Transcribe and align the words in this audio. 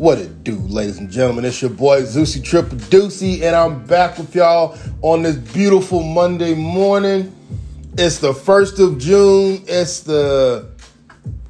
What 0.00 0.16
it 0.16 0.44
do, 0.44 0.56
ladies 0.56 0.96
and 0.96 1.10
gentlemen? 1.10 1.44
It's 1.44 1.60
your 1.60 1.70
boy 1.70 2.00
Zeusy 2.04 2.42
Triple 2.42 2.78
Deucey, 2.78 3.42
and 3.42 3.54
I'm 3.54 3.84
back 3.84 4.16
with 4.16 4.34
y'all 4.34 4.78
on 5.02 5.20
this 5.20 5.36
beautiful 5.36 6.02
Monday 6.02 6.54
morning. 6.54 7.36
It's 7.98 8.16
the 8.16 8.32
first 8.32 8.78
of 8.78 8.96
June. 8.96 9.62
It's 9.66 10.00
the 10.00 10.70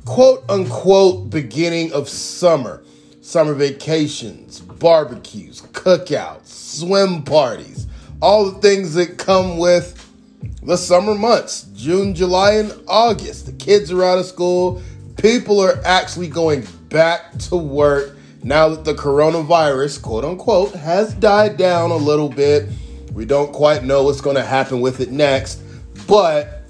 quote 0.04 0.44
unquote 0.48 1.30
beginning 1.30 1.92
of 1.92 2.08
summer. 2.08 2.82
Summer 3.20 3.54
vacations, 3.54 4.58
barbecues, 4.58 5.62
cookouts, 5.70 6.48
swim 6.48 7.22
parties, 7.22 7.86
all 8.20 8.50
the 8.50 8.60
things 8.60 8.94
that 8.94 9.16
come 9.16 9.58
with 9.58 9.96
the 10.64 10.76
summer 10.76 11.14
months 11.14 11.68
June, 11.76 12.16
July, 12.16 12.54
and 12.54 12.74
August. 12.88 13.46
The 13.46 13.52
kids 13.52 13.92
are 13.92 14.02
out 14.02 14.18
of 14.18 14.26
school. 14.26 14.82
People 15.18 15.60
are 15.60 15.80
actually 15.84 16.26
going 16.26 16.66
back 16.88 17.38
to 17.38 17.54
work 17.54 18.16
now 18.42 18.70
that 18.70 18.84
the 18.84 18.94
coronavirus, 18.94 20.00
quote 20.02 20.24
unquote, 20.24 20.72
has 20.72 21.14
died 21.14 21.56
down 21.56 21.90
a 21.90 21.96
little 21.96 22.28
bit. 22.28 22.68
We 23.12 23.24
don't 23.24 23.52
quite 23.52 23.84
know 23.84 24.04
what's 24.04 24.20
going 24.20 24.36
to 24.36 24.44
happen 24.44 24.80
with 24.80 25.00
it 25.00 25.10
next, 25.10 25.62
but 26.06 26.62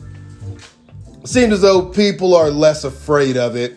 it 1.22 1.28
seems 1.28 1.52
as 1.52 1.60
though 1.60 1.86
people 1.86 2.34
are 2.34 2.50
less 2.50 2.84
afraid 2.84 3.36
of 3.36 3.56
it. 3.56 3.76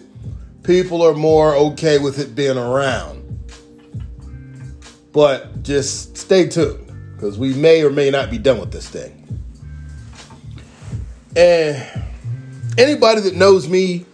People 0.63 1.01
are 1.01 1.13
more 1.13 1.55
okay 1.55 1.99
with 1.99 2.19
it 2.19 2.35
being 2.35 2.57
around. 2.57 3.19
But 5.11 5.61
just 5.61 6.17
stay 6.17 6.47
tuned 6.47 6.91
because 7.15 7.37
we 7.37 7.53
may 7.53 7.83
or 7.83 7.91
may 7.91 8.09
not 8.09 8.31
be 8.31 8.37
done 8.37 8.59
with 8.59 8.71
this 8.71 8.89
thing. 8.89 9.19
And 11.35 11.85
anybody 12.77 13.21
that 13.21 13.35
knows 13.35 13.67
me 13.67 14.05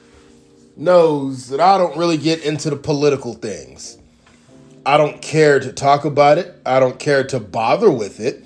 knows 0.79 1.49
that 1.49 1.59
I 1.59 1.77
don't 1.77 1.97
really 1.97 2.17
get 2.17 2.43
into 2.43 2.69
the 2.69 2.75
political 2.75 3.33
things. 3.33 3.97
I 4.85 4.97
don't 4.97 5.21
care 5.21 5.59
to 5.59 5.73
talk 5.73 6.05
about 6.05 6.37
it. 6.37 6.59
I 6.65 6.79
don't 6.79 6.97
care 6.97 7.23
to 7.25 7.39
bother 7.39 7.91
with 7.91 8.19
it. 8.19 8.45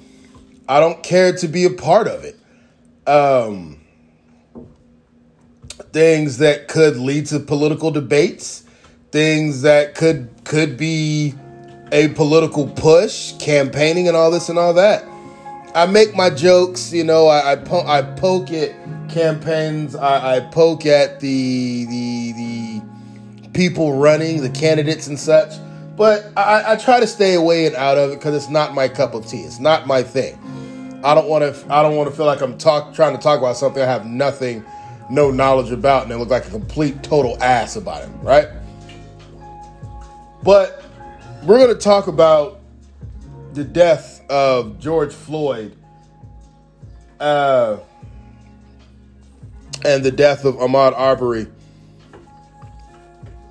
I 0.67 0.79
don't 0.79 1.03
care 1.03 1.33
to 1.37 1.47
be 1.47 1.65
a 1.65 1.69
part 1.69 2.07
of 2.07 2.23
it. 2.23 2.37
Um, 3.07 3.81
things 5.91 6.39
that 6.39 6.67
could 6.67 6.97
lead 6.97 7.27
to 7.27 7.39
political 7.39 7.91
debates, 7.91 8.63
things 9.11 9.61
that 9.61 9.93
could 9.95 10.29
could 10.43 10.75
be 10.75 11.35
a 11.91 12.07
political 12.09 12.67
push, 12.67 13.33
campaigning, 13.37 14.07
and 14.07 14.17
all 14.17 14.31
this 14.31 14.49
and 14.49 14.57
all 14.57 14.73
that. 14.73 15.05
I 15.75 15.85
make 15.87 16.15
my 16.15 16.29
jokes, 16.29 16.93
you 16.93 17.03
know. 17.03 17.27
I 17.27 17.53
I, 17.53 17.55
po- 17.55 17.85
I 17.85 18.01
poke 18.01 18.51
at 18.51 18.71
campaigns. 19.09 19.95
I, 19.95 20.37
I 20.37 20.39
poke 20.39 20.85
at 20.85 21.19
the 21.19 21.85
the 21.85 22.33
the 22.33 23.49
people 23.49 23.93
running, 23.93 24.41
the 24.41 24.49
candidates 24.49 25.07
and 25.07 25.19
such. 25.19 25.53
But 25.95 26.31
I, 26.35 26.73
I 26.73 26.75
try 26.75 26.99
to 26.99 27.07
stay 27.07 27.35
away 27.35 27.67
and 27.67 27.75
out 27.75 27.97
of 27.97 28.11
it 28.11 28.15
because 28.15 28.35
it's 28.35 28.49
not 28.49 28.73
my 28.73 28.87
cup 28.87 29.13
of 29.13 29.27
tea. 29.27 29.41
It's 29.41 29.59
not 29.59 29.85
my 29.85 30.01
thing. 30.01 30.39
I 31.03 31.13
don't 31.15 31.27
want 31.27 31.43
to. 31.43 31.73
I 31.73 31.83
don't 31.83 31.95
want 31.95 32.09
to 32.09 32.15
feel 32.15 32.25
like 32.25 32.41
I'm 32.41 32.57
talk 32.57 32.93
trying 32.93 33.15
to 33.15 33.21
talk 33.21 33.39
about 33.39 33.57
something 33.57 33.81
I 33.81 33.85
have 33.85 34.05
nothing, 34.05 34.63
no 35.09 35.31
knowledge 35.31 35.71
about, 35.71 36.03
and 36.03 36.11
it 36.11 36.17
look 36.17 36.29
like 36.29 36.47
a 36.47 36.51
complete 36.51 37.03
total 37.03 37.41
ass 37.43 37.75
about 37.75 38.03
it, 38.03 38.09
right? 38.21 38.47
But 40.43 40.83
we're 41.43 41.65
to 41.67 41.75
talk 41.75 42.07
about 42.07 42.59
the 43.53 43.63
death 43.63 44.21
of 44.29 44.79
George 44.79 45.13
Floyd 45.13 45.75
uh, 47.19 47.77
and 49.85 50.03
the 50.03 50.11
death 50.11 50.45
of 50.45 50.55
Ahmaud 50.55 50.93
Arbery. 50.97 51.47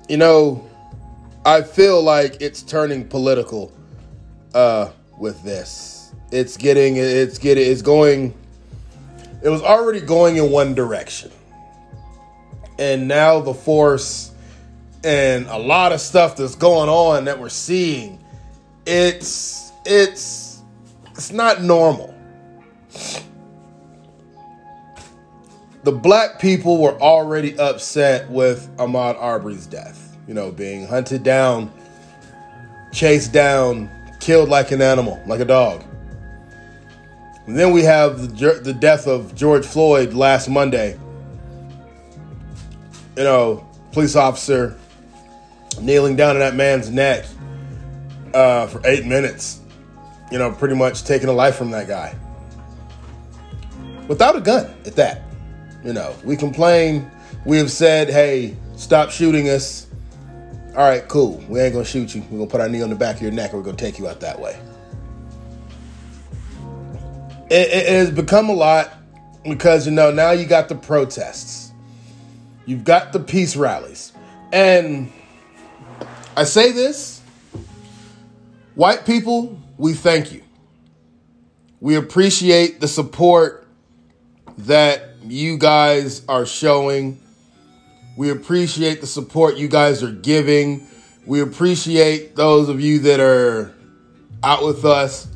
You 0.09 0.17
know, 0.17 0.69
I 1.45 1.61
feel 1.61 2.01
like 2.01 2.37
it's 2.41 2.61
turning 2.61 3.07
political 3.07 3.71
uh, 4.53 4.91
with 5.17 5.41
this. 5.43 6.13
It's 6.31 6.57
getting, 6.57 6.97
it's 6.97 7.37
getting, 7.37 7.71
it's 7.71 7.81
going. 7.81 8.33
It 9.41 9.49
was 9.49 9.61
already 9.61 10.01
going 10.01 10.37
in 10.37 10.51
one 10.51 10.73
direction, 10.73 11.31
and 12.79 13.07
now 13.07 13.39
the 13.39 13.53
force 13.53 14.31
and 15.03 15.45
a 15.47 15.57
lot 15.57 15.91
of 15.91 15.99
stuff 15.99 16.37
that's 16.37 16.55
going 16.55 16.89
on 16.89 17.25
that 17.25 17.39
we're 17.39 17.49
seeing. 17.49 18.23
It's 18.85 19.72
it's 19.85 20.61
it's 21.11 21.31
not 21.31 21.61
normal. 21.61 22.13
The 25.83 25.91
black 25.91 26.39
people 26.39 26.81
were 26.81 26.99
already 26.99 27.57
upset 27.59 28.29
with 28.29 28.69
Ahmaud 28.77 29.19
Arbery's 29.19 29.67
death. 29.67 30.17
You 30.27 30.33
know, 30.33 30.51
being 30.51 30.87
hunted 30.87 31.23
down, 31.23 31.71
chased 32.93 33.33
down, 33.33 33.89
killed 34.19 34.49
like 34.49 34.71
an 34.71 34.81
animal, 34.81 35.21
like 35.27 35.41
a 35.41 35.45
dog. 35.45 35.83
And 37.45 37.57
then 37.57 37.71
we 37.73 37.83
have 37.83 38.37
the, 38.37 38.61
the 38.63 38.73
death 38.73 39.07
of 39.07 39.35
George 39.35 39.65
Floyd 39.65 40.13
last 40.13 40.47
Monday. 40.47 40.97
You 43.17 43.23
know, 43.23 43.67
police 43.91 44.15
officer 44.15 44.79
kneeling 45.81 46.15
down 46.15 46.37
in 46.37 46.39
that 46.39 46.55
man's 46.55 46.89
neck 46.89 47.25
uh, 48.33 48.67
for 48.67 48.81
eight 48.85 49.05
minutes 49.05 49.59
you 50.33 50.39
know, 50.39 50.51
pretty 50.51 50.73
much 50.73 51.03
taking 51.03 51.29
a 51.29 51.31
life 51.31 51.55
from 51.55 51.69
that 51.69 51.87
guy. 51.87 52.15
Without 54.07 54.35
a 54.35 54.41
gun 54.41 54.65
at 54.83 54.95
that. 54.95 55.21
You 55.85 55.93
know, 55.93 56.15
we 56.23 56.35
complain, 56.35 57.09
we 57.45 57.59
have 57.59 57.69
said, 57.69 58.09
hey, 58.09 58.57
stop 58.75 59.11
shooting 59.11 59.49
us. 59.49 59.85
All 60.69 60.89
right, 60.89 61.07
cool. 61.07 61.37
We 61.47 61.59
ain't 61.59 61.73
gonna 61.73 61.85
shoot 61.85 62.15
you. 62.15 62.23
We're 62.31 62.39
gonna 62.39 62.49
put 62.49 62.61
our 62.61 62.67
knee 62.67 62.81
on 62.81 62.89
the 62.89 62.95
back 62.95 63.17
of 63.17 63.21
your 63.21 63.29
neck 63.29 63.51
and 63.51 63.59
we're 63.59 63.65
gonna 63.65 63.77
take 63.77 63.99
you 63.99 64.07
out 64.07 64.21
that 64.21 64.39
way. 64.39 64.59
It, 67.51 67.67
it 67.67 67.89
has 67.89 68.09
become 68.09 68.49
a 68.49 68.53
lot 68.53 68.91
because, 69.43 69.85
you 69.85 69.91
know, 69.91 70.09
now 70.09 70.31
you 70.31 70.47
got 70.47 70.67
the 70.67 70.75
protests, 70.75 71.71
you've 72.65 72.83
got 72.83 73.13
the 73.13 73.19
peace 73.19 73.55
rallies. 73.55 74.13
And 74.51 75.11
I 76.35 76.43
say 76.43 76.71
this 76.71 77.21
white 78.73 79.05
people, 79.05 79.59
we 79.77 79.93
thank 79.93 80.31
you. 80.31 80.43
We 81.79 81.95
appreciate 81.95 82.79
the 82.79 82.87
support 82.87 83.67
that 84.59 85.15
you 85.23 85.57
guys 85.57 86.23
are 86.27 86.45
showing. 86.45 87.19
We 88.15 88.29
appreciate 88.29 89.01
the 89.01 89.07
support 89.07 89.57
you 89.57 89.67
guys 89.67 90.03
are 90.03 90.11
giving. 90.11 90.87
We 91.25 91.41
appreciate 91.41 92.35
those 92.35 92.69
of 92.69 92.79
you 92.79 92.99
that 92.99 93.19
are 93.19 93.73
out 94.43 94.63
with 94.63 94.85
us, 94.85 95.27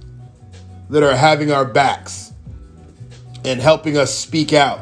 that 0.89 1.03
are 1.03 1.15
having 1.15 1.51
our 1.51 1.65
backs 1.65 2.31
and 3.43 3.59
helping 3.59 3.97
us 3.97 4.13
speak 4.13 4.53
out 4.53 4.81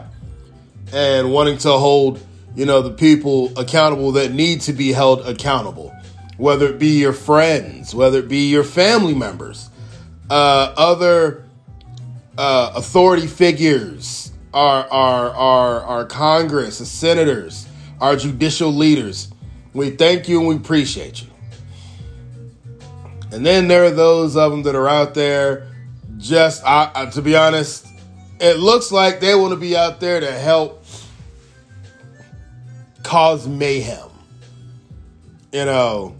and 0.91 1.31
wanting 1.31 1.57
to 1.59 1.71
hold, 1.71 2.19
you 2.55 2.65
know, 2.65 2.81
the 2.81 2.91
people 2.91 3.57
accountable 3.57 4.13
that 4.13 4.31
need 4.31 4.61
to 4.61 4.73
be 4.73 4.91
held 4.91 5.27
accountable 5.27 5.94
whether 6.37 6.67
it 6.67 6.79
be 6.79 6.99
your 6.99 7.13
friends, 7.13 7.95
whether 7.95 8.19
it 8.19 8.27
be 8.27 8.49
your 8.49 8.63
family 8.63 9.13
members, 9.13 9.69
uh, 10.29 10.73
other 10.77 11.43
uh, 12.37 12.73
authority 12.75 13.27
figures, 13.27 14.31
our, 14.53 14.87
our, 14.89 15.29
our, 15.31 15.81
our 15.81 16.05
Congress, 16.05 16.79
the 16.79 16.85
senators, 16.85 17.67
our 18.01 18.15
judicial 18.15 18.71
leaders. 18.71 19.29
We 19.73 19.91
thank 19.91 20.27
you 20.27 20.39
and 20.39 20.47
we 20.47 20.55
appreciate 20.55 21.21
you. 21.21 21.29
And 23.31 23.45
then 23.45 23.67
there 23.67 23.83
are 23.83 23.91
those 23.91 24.37
of 24.37 24.51
them 24.51 24.63
that 24.63 24.75
are 24.75 24.87
out 24.87 25.13
there 25.13 25.67
just, 26.17 26.63
to 26.63 27.21
be 27.21 27.35
honest, 27.35 27.87
it 28.39 28.57
looks 28.57 28.91
like 28.91 29.19
they 29.19 29.35
want 29.35 29.51
to 29.51 29.59
be 29.59 29.75
out 29.75 29.99
there 29.99 30.19
to 30.19 30.31
help 30.31 30.85
cause 33.03 33.47
mayhem. 33.47 34.09
You 35.51 35.65
know, 35.65 36.15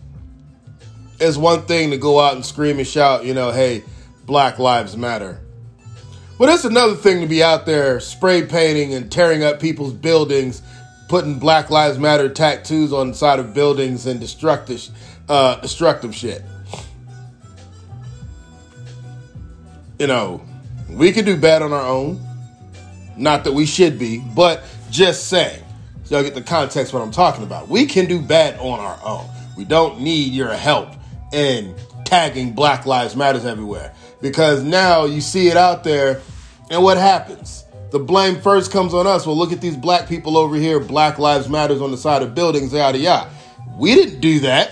it's 1.20 1.38
one 1.38 1.64
thing 1.64 1.92
to 1.92 1.98
go 1.98 2.20
out 2.20 2.36
and 2.36 2.46
scream 2.46 2.80
and 2.80 2.88
shout, 2.88 3.26
you 3.26 3.34
know, 3.34 3.52
hey, 3.52 3.84
Black 4.26 4.60
Lives 4.60 4.98
Matter. 4.98 5.40
But 6.38 6.50
it's 6.50 6.66
another 6.66 6.96
thing 6.96 7.22
to 7.22 7.28
be 7.28 7.42
out 7.42 7.66
there 7.66 8.00
spray 8.00 8.46
painting 8.46 8.94
and 8.94 9.10
tearing 9.10 9.44
up 9.44 9.60
people's 9.60 9.94
buildings, 9.94 10.62
putting 11.08 11.40
Black 11.40 11.70
Lives 11.70 11.98
Matter 11.98 12.28
tattoos 12.28 12.92
on 12.92 13.10
the 13.10 13.14
side 13.14 13.40
of 13.40 13.54
buildings 13.54 14.06
and 14.06 14.20
destructive, 14.20 14.90
uh, 15.30 15.56
destructive 15.62 16.14
shit. 16.14 16.44
You 19.98 20.08
know, 20.08 20.42
we 20.90 21.14
can 21.14 21.24
do 21.24 21.38
bad 21.38 21.62
on 21.62 21.72
our 21.72 21.86
own. 21.86 22.22
Not 23.18 23.46
that 23.46 23.54
we 23.54 23.66
should 23.66 23.98
be, 23.98 24.20
but 24.20 24.64
just 24.92 25.30
saying. 25.30 25.64
So 26.04 26.16
y'all 26.16 26.24
get 26.24 26.36
the 26.36 26.42
context 26.42 26.92
what 26.94 27.02
I'm 27.02 27.12
talking 27.12 27.44
about. 27.44 27.70
We 27.70 27.86
can 27.86 28.08
do 28.08 28.22
bad 28.22 28.60
on 28.60 28.80
our 28.82 29.00
own. 29.06 29.26
We 29.56 29.64
don't 29.64 30.02
need 30.02 30.34
your 30.34 30.52
help 30.52 30.90
and 31.36 31.76
tagging 32.06 32.54
Black 32.54 32.86
Lives 32.86 33.16
Matters 33.16 33.46
everywhere. 33.46 33.94
Because 34.22 34.64
now 34.64 35.06
you 35.06 35.20
see 35.22 35.50
it 35.50 35.58
out 35.58 35.84
there, 35.84 36.22
and 36.72 36.82
what 36.82 36.98
happens? 36.98 37.66
The 37.92 38.00
blame 38.00 38.42
first 38.42 38.72
comes 38.72 38.94
on 38.94 39.06
us. 39.06 39.28
Well, 39.28 39.38
look 39.38 39.52
at 39.52 39.62
these 39.62 39.76
black 39.78 40.08
people 40.08 40.38
over 40.38 40.56
here, 40.56 40.80
Black 40.80 41.20
Lives 41.20 41.50
Matters 41.50 41.82
on 41.82 41.92
the 41.92 41.98
side 41.98 42.24
of 42.24 42.34
buildings, 42.34 42.74
yada 42.74 42.98
yada. 42.98 43.30
We 43.78 43.94
didn't 43.94 44.22
do 44.22 44.40
that. 44.40 44.72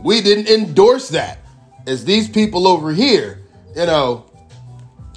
We 0.00 0.20
didn't 0.20 0.48
endorse 0.48 1.08
that. 1.10 1.38
As 1.86 2.04
these 2.04 2.28
people 2.28 2.66
over 2.66 2.92
here, 2.92 3.40
you 3.76 3.86
know, 3.86 4.26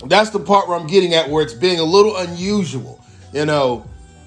that's 0.06 0.30
the 0.30 0.40
part 0.40 0.68
where 0.68 0.78
I'm 0.78 0.88
getting 0.88 1.14
at 1.14 1.30
where 1.30 1.44
it's 1.44 1.54
being 1.54 1.80
a 1.80 1.84
little 1.84 2.16
unusual. 2.18 3.04
You 3.34 3.46
know, 3.46 3.86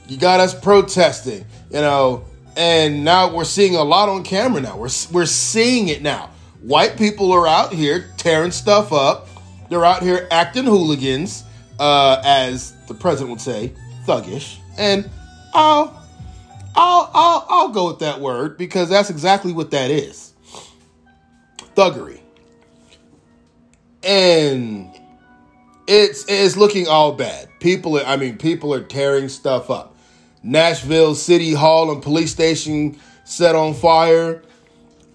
you 0.09 0.17
got 0.17 0.41
us 0.41 0.59
protesting, 0.59 1.45
you 1.71 1.81
know, 1.81 2.25
and 2.57 3.05
now 3.05 3.33
we're 3.33 3.45
seeing 3.45 3.77
a 3.77 3.83
lot 3.83 4.09
on 4.09 4.25
camera 4.25 4.61
now. 4.61 4.77
We're, 4.77 4.91
we're 5.13 5.27
seeing 5.27 5.89
it 5.89 6.03
now. 6.03 6.31
White 6.61 6.97
people 6.97 7.33
are 7.33 7.47
out 7.47 7.73
here 7.73 8.11
tearing 8.17 8.51
stuff 8.51 8.93
up. 8.93 9.29
They're 9.69 9.85
out 9.85 10.03
here 10.03 10.27
acting 10.31 10.65
hooligans, 10.65 11.45
uh, 11.79 12.21
as 12.25 12.75
the 12.87 12.95
president 12.95 13.31
would 13.31 13.41
say, 13.41 13.73
thuggish. 14.07 14.59
And 14.77 15.09
I'll, 15.55 16.03
I'll, 16.75 17.11
I'll, 17.15 17.47
I'll 17.49 17.69
go 17.69 17.87
with 17.89 18.01
that 18.01 18.21
word 18.21 18.57
because 18.57 18.89
that's 18.89 19.11
exactly 19.11 19.53
what 19.53 19.71
that 19.71 19.91
is. 19.91 20.33
Thuggery. 21.77 22.21
And 24.03 24.91
it's 25.87 26.25
it's 26.29 26.57
looking 26.57 26.87
all 26.87 27.13
bad. 27.13 27.49
People 27.61 27.99
are, 27.99 28.05
I 28.05 28.17
mean, 28.17 28.37
people 28.37 28.73
are 28.75 28.83
tearing 28.83 29.29
stuff 29.29 29.71
up. 29.71 29.97
Nashville 30.43 31.15
City 31.15 31.53
Hall 31.53 31.91
and 31.91 32.03
police 32.03 32.31
station 32.31 32.99
set 33.25 33.55
on 33.55 33.75
fire. 33.75 34.43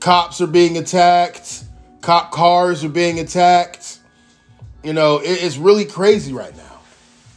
Cops 0.04 0.42
are 0.42 0.48
being 0.48 0.78
attacked. 0.78 1.64
Cop 2.02 2.32
cars 2.32 2.84
are 2.84 2.90
being 2.90 3.22
attacked. 3.22 4.00
You 4.84 4.92
know, 4.92 5.20
it, 5.20 5.42
it's 5.42 5.56
really 5.56 5.86
crazy 5.86 6.34
right 6.34 6.54
now. 6.58 6.82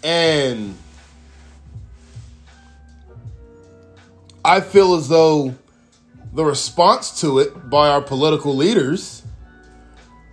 And 0.02 0.76
I 4.44 4.62
feel 4.62 4.96
as 4.96 5.08
though 5.08 5.54
the 6.32 6.44
response 6.44 7.20
to 7.20 7.38
it 7.38 7.70
by 7.70 7.88
our 7.88 8.02
political 8.02 8.56
leaders 8.56 9.22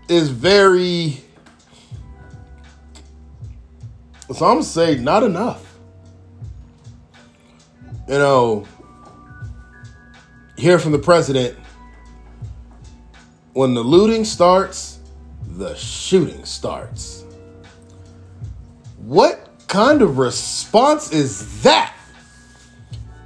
is 0.09 0.31
very 0.31 1.24
so 4.33 4.44
I'm 4.47 4.63
say 4.63 4.95
not 4.95 5.21
enough. 5.21 5.77
You 8.07 8.18
know, 8.18 8.68
hear 10.57 10.80
from 10.80 10.94
the 10.94 10.97
president 10.97 11.59
when 13.54 13.74
the 13.74 13.84
looting 13.84 14.26
starts, 14.26 15.00
the 15.56 15.76
shooting 15.76 16.44
starts. 16.44 17.24
What 18.98 19.50
kind 19.68 20.02
of 20.02 20.18
response 20.18 21.12
is 21.12 21.62
that? 21.64 21.96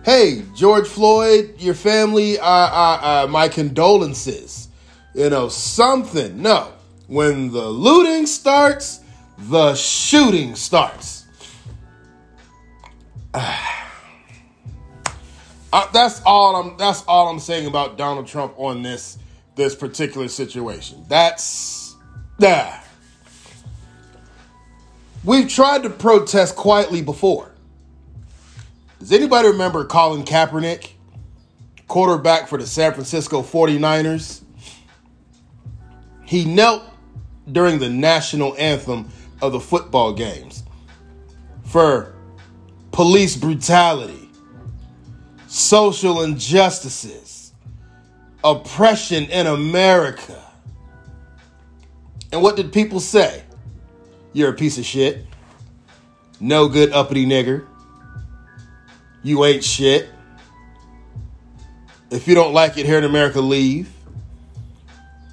Hey, 0.04 0.44
George 0.56 0.88
Floyd, 0.88 1.56
your 1.60 1.74
family, 1.74 2.40
uh, 2.40 2.46
uh, 2.46 3.24
uh, 3.26 3.28
my 3.30 3.48
condolences. 3.48 4.70
You 5.14 5.30
know, 5.30 5.50
something. 5.50 6.42
No. 6.42 6.74
When 7.08 7.52
the 7.52 7.66
looting 7.66 8.26
starts, 8.26 9.02
the 9.38 9.76
shooting 9.76 10.56
starts. 10.56 11.26
Uh, 15.74 15.86
that's 15.92 16.22
all 16.26 16.56
I'm 16.56 16.78
that's 16.78 17.04
all 17.10 17.28
I'm 17.28 17.40
saying 17.40 17.68
about 17.68 17.98
Donald 17.98 18.26
Trump 18.26 18.54
on 18.56 18.82
this 18.82 19.18
this 19.58 19.76
particular 19.76 20.28
situation. 20.30 21.04
That's 21.10 21.96
that. 22.40 22.86
We've 25.24 25.50
tried 25.50 25.84
to 25.84 25.90
protest 25.90 26.56
quietly 26.56 27.02
before. 27.02 27.52
Does 29.00 29.12
anybody 29.12 29.50
remember 29.50 29.84
Colin 29.86 30.24
Kaepernick, 30.24 30.92
quarterback 31.88 32.48
for 32.48 32.58
the 32.58 32.66
San 32.66 32.94
Francisco 32.94 33.42
49ers? 33.42 34.42
He 36.26 36.46
knelt 36.46 36.84
during 37.52 37.80
the 37.80 37.90
national 37.90 38.56
anthem 38.58 39.10
of 39.42 39.52
the 39.52 39.60
football 39.60 40.14
games 40.14 40.64
for 41.64 42.14
police 42.92 43.36
brutality, 43.36 44.30
social 45.48 46.24
injustices, 46.24 47.27
oppression 48.52 49.26
in 49.26 49.48
America. 49.48 50.44
And 52.32 52.42
what 52.42 52.56
did 52.56 52.72
people 52.74 53.00
say? 53.00 53.44
You're 54.34 54.50
a 54.50 54.54
piece 54.54 54.78
of 54.78 54.86
shit. 54.86 55.26
No 56.40 56.68
good 56.68 56.92
uppity 56.92 57.26
nigger. 57.26 57.66
You 59.24 59.44
ain't 59.46 59.64
shit. 59.64 60.10
If 62.12 62.28
you 62.28 62.36
don't 62.36 62.54
like 62.54 62.78
it 62.78 62.86
here 62.86 62.98
in 62.98 63.04
America, 63.04 63.42
leave. 63.42 63.90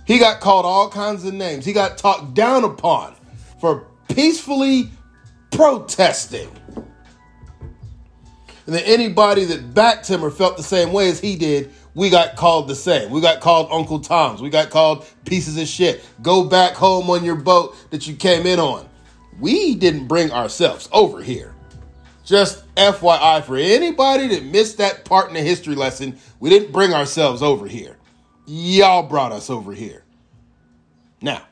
He 0.07 0.19
got 0.19 0.41
called 0.41 0.67
all 0.67 0.89
kinds 0.89 1.25
of 1.25 1.35
names. 1.35 1.65
He 1.65 1.73
got 1.73 1.99
talked 1.99 2.35
down 2.35 2.65
upon 2.65 3.15
for 3.61 3.87
peacefully 4.09 4.91
protesting. 5.51 6.51
And 8.67 8.75
then 8.75 8.83
anybody 8.85 9.45
that 9.45 9.75
backed 9.75 10.09
him 10.09 10.25
or 10.25 10.31
felt 10.31 10.57
the 10.57 10.63
same 10.63 10.93
way 10.93 11.09
as 11.09 11.21
he 11.21 11.37
did, 11.37 11.73
we 11.95 12.11
got 12.11 12.37
called 12.37 12.69
the 12.69 12.75
same. 12.75 13.11
We 13.11 13.21
got 13.21 13.41
called 13.41 13.69
Uncle 13.71 14.01
Toms. 14.01 14.43
We 14.43 14.51
got 14.51 14.71
called 14.71 15.07
pieces 15.25 15.57
of 15.57 15.69
shit. 15.69 16.05
Go 16.23 16.45
back 16.45 16.75
home 16.75 17.09
on 17.09 17.25
your 17.25 17.37
boat 17.37 17.77
that 17.91 18.07
you 18.07 18.17
came 18.17 18.47
in 18.47 18.59
on. 18.59 18.89
We 19.39 19.75
didn't 19.75 20.07
bring 20.07 20.33
ourselves 20.33 20.89
over 20.93 21.23
here. 21.23 21.55
Just 22.25 22.65
FYI 22.75 23.45
for 23.45 23.57
anybody 23.57 24.29
that 24.29 24.45
missed 24.45 24.79
that 24.79 25.05
part 25.05 25.29
in 25.29 25.35
the 25.35 25.41
history 25.41 25.75
lesson, 25.75 26.19
we 26.41 26.51
didn't 26.51 26.73
bring 26.73 26.93
ourselves 26.93 27.43
over 27.43 27.67
here. 27.69 27.97
Y'all 28.47 29.03
brought 29.03 29.33
us 29.33 29.51
over 29.51 29.73
here. 29.73 30.03
Now, 31.21 31.43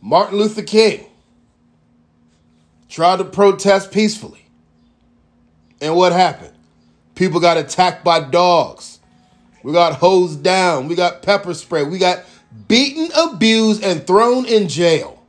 Martin 0.00 0.38
Luther 0.38 0.62
King 0.62 1.06
tried 2.88 3.18
to 3.18 3.24
protest 3.24 3.92
peacefully. 3.92 4.46
And 5.80 5.94
what 5.94 6.12
happened? 6.12 6.55
People 7.16 7.40
got 7.40 7.56
attacked 7.56 8.04
by 8.04 8.20
dogs. 8.20 9.00
We 9.64 9.72
got 9.72 9.94
hosed 9.94 10.44
down. 10.44 10.86
We 10.86 10.94
got 10.94 11.22
pepper 11.22 11.54
spray. 11.54 11.82
We 11.82 11.98
got 11.98 12.24
beaten, 12.68 13.08
abused, 13.16 13.82
and 13.82 14.06
thrown 14.06 14.44
in 14.46 14.68
jail. 14.68 15.24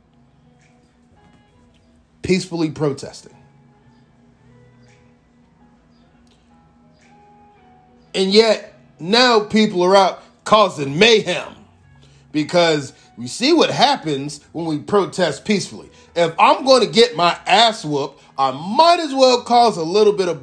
Peacefully 2.22 2.70
protesting. 2.70 3.34
And 8.14 8.30
yet, 8.30 8.78
now 9.00 9.40
people 9.40 9.82
are 9.82 9.96
out 9.96 10.22
causing 10.44 10.98
mayhem 10.98 11.54
because 12.32 12.92
we 13.16 13.26
see 13.26 13.52
what 13.52 13.70
happens 13.70 14.40
when 14.52 14.66
we 14.66 14.78
protest 14.78 15.44
peacefully. 15.44 15.90
If 16.14 16.34
I'm 16.38 16.64
going 16.64 16.84
to 16.84 16.92
get 16.92 17.16
my 17.16 17.38
ass 17.46 17.84
whooped, 17.84 18.22
I 18.36 18.50
might 18.50 19.00
as 19.00 19.14
well 19.14 19.42
cause 19.42 19.76
a 19.76 19.82
little 19.82 20.12
bit 20.12 20.28
of 20.28 20.42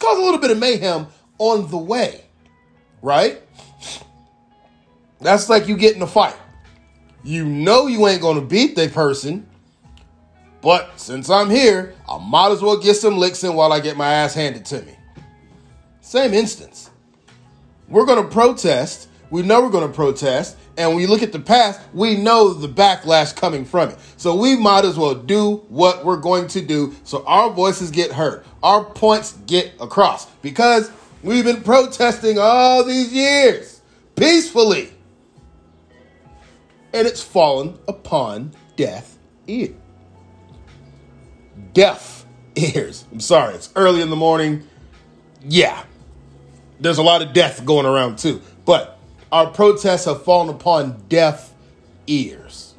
cause 0.00 0.18
a 0.18 0.20
little 0.20 0.40
bit 0.40 0.50
of 0.50 0.58
mayhem 0.58 1.06
on 1.38 1.70
the 1.70 1.78
way. 1.78 2.24
Right? 3.02 3.40
That's 5.20 5.48
like 5.48 5.68
you 5.68 5.76
get 5.76 5.94
in 5.94 6.02
a 6.02 6.06
fight. 6.06 6.36
You 7.22 7.44
know 7.44 7.86
you 7.86 8.06
ain't 8.08 8.22
to 8.40 8.46
beat 8.46 8.74
the 8.74 8.88
person, 8.88 9.46
but 10.62 10.98
since 10.98 11.30
I'm 11.30 11.50
here, 11.50 11.94
I 12.08 12.18
might 12.18 12.50
as 12.50 12.62
well 12.62 12.78
get 12.78 12.94
some 12.94 13.18
licks 13.18 13.44
in 13.44 13.54
while 13.54 13.72
I 13.72 13.80
get 13.80 13.96
my 13.96 14.12
ass 14.12 14.34
handed 14.34 14.64
to 14.66 14.82
me. 14.82 14.96
Same 16.00 16.32
instance. 16.32 16.90
We're 17.88 18.06
to 18.22 18.28
protest. 18.30 19.08
We 19.30 19.42
know 19.42 19.60
we're 19.60 19.70
to 19.86 19.94
protest. 19.94 20.56
And 20.80 20.94
when 20.94 21.00
you 21.00 21.08
look 21.08 21.22
at 21.22 21.30
the 21.30 21.38
past, 21.38 21.78
we 21.92 22.16
know 22.16 22.54
the 22.54 22.66
backlash 22.66 23.36
coming 23.36 23.66
from 23.66 23.90
it. 23.90 23.98
So 24.16 24.34
we 24.34 24.56
might 24.56 24.86
as 24.86 24.96
well 24.96 25.14
do 25.14 25.56
what 25.68 26.06
we're 26.06 26.16
going 26.16 26.46
to 26.48 26.62
do 26.62 26.94
so 27.04 27.22
our 27.26 27.50
voices 27.50 27.90
get 27.90 28.12
heard, 28.12 28.46
our 28.62 28.82
points 28.82 29.32
get 29.46 29.74
across. 29.78 30.24
Because 30.36 30.90
we've 31.22 31.44
been 31.44 31.62
protesting 31.62 32.38
all 32.38 32.82
these 32.82 33.12
years 33.12 33.82
peacefully. 34.16 34.90
And 36.94 37.06
it's 37.06 37.22
fallen 37.22 37.78
upon 37.86 38.52
deaf 38.76 39.18
ears. 39.46 39.74
Deaf 41.74 42.24
ears. 42.56 43.04
I'm 43.12 43.20
sorry, 43.20 43.54
it's 43.54 43.70
early 43.76 44.00
in 44.00 44.08
the 44.08 44.16
morning. 44.16 44.66
Yeah, 45.42 45.84
there's 46.80 46.96
a 46.96 47.02
lot 47.02 47.20
of 47.20 47.34
death 47.34 47.66
going 47.66 47.84
around 47.84 48.16
too. 48.16 48.40
But 48.64 48.98
our 49.32 49.46
protests 49.48 50.06
have 50.06 50.22
fallen 50.24 50.48
upon 50.48 51.02
deaf 51.08 51.52
ears. 52.06 52.74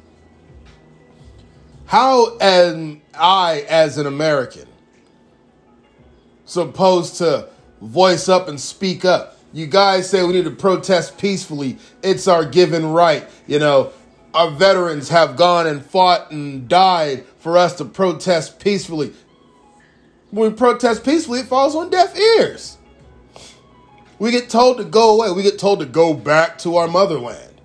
How 1.86 2.38
am 2.40 3.02
I, 3.14 3.66
as 3.68 3.98
an 3.98 4.06
American, 4.06 4.66
supposed 6.44 7.16
to 7.16 7.48
voice 7.80 8.28
up 8.28 8.48
and 8.48 8.58
speak 8.58 9.04
up? 9.04 9.38
You 9.52 9.66
guys 9.66 10.08
say 10.08 10.24
we 10.24 10.32
need 10.32 10.44
to 10.44 10.50
protest 10.50 11.18
peacefully. 11.18 11.76
It's 12.02 12.26
our 12.26 12.44
given 12.44 12.86
right. 12.86 13.28
You 13.46 13.58
know, 13.58 13.92
our 14.32 14.50
veterans 14.50 15.10
have 15.10 15.36
gone 15.36 15.66
and 15.66 15.84
fought 15.84 16.30
and 16.30 16.66
died 16.68 17.26
for 17.38 17.58
us 17.58 17.76
to 17.76 17.84
protest 17.84 18.58
peacefully. 18.58 19.12
When 20.30 20.50
we 20.50 20.56
protest 20.56 21.04
peacefully, 21.04 21.40
it 21.40 21.46
falls 21.46 21.74
on 21.74 21.90
deaf 21.90 22.16
ears. 22.16 22.78
We 24.22 24.30
get 24.30 24.48
told 24.48 24.76
to 24.76 24.84
go 24.84 25.16
away. 25.16 25.32
We 25.32 25.42
get 25.42 25.58
told 25.58 25.80
to 25.80 25.84
go 25.84 26.14
back 26.14 26.56
to 26.58 26.76
our 26.76 26.86
motherland. 26.86 27.60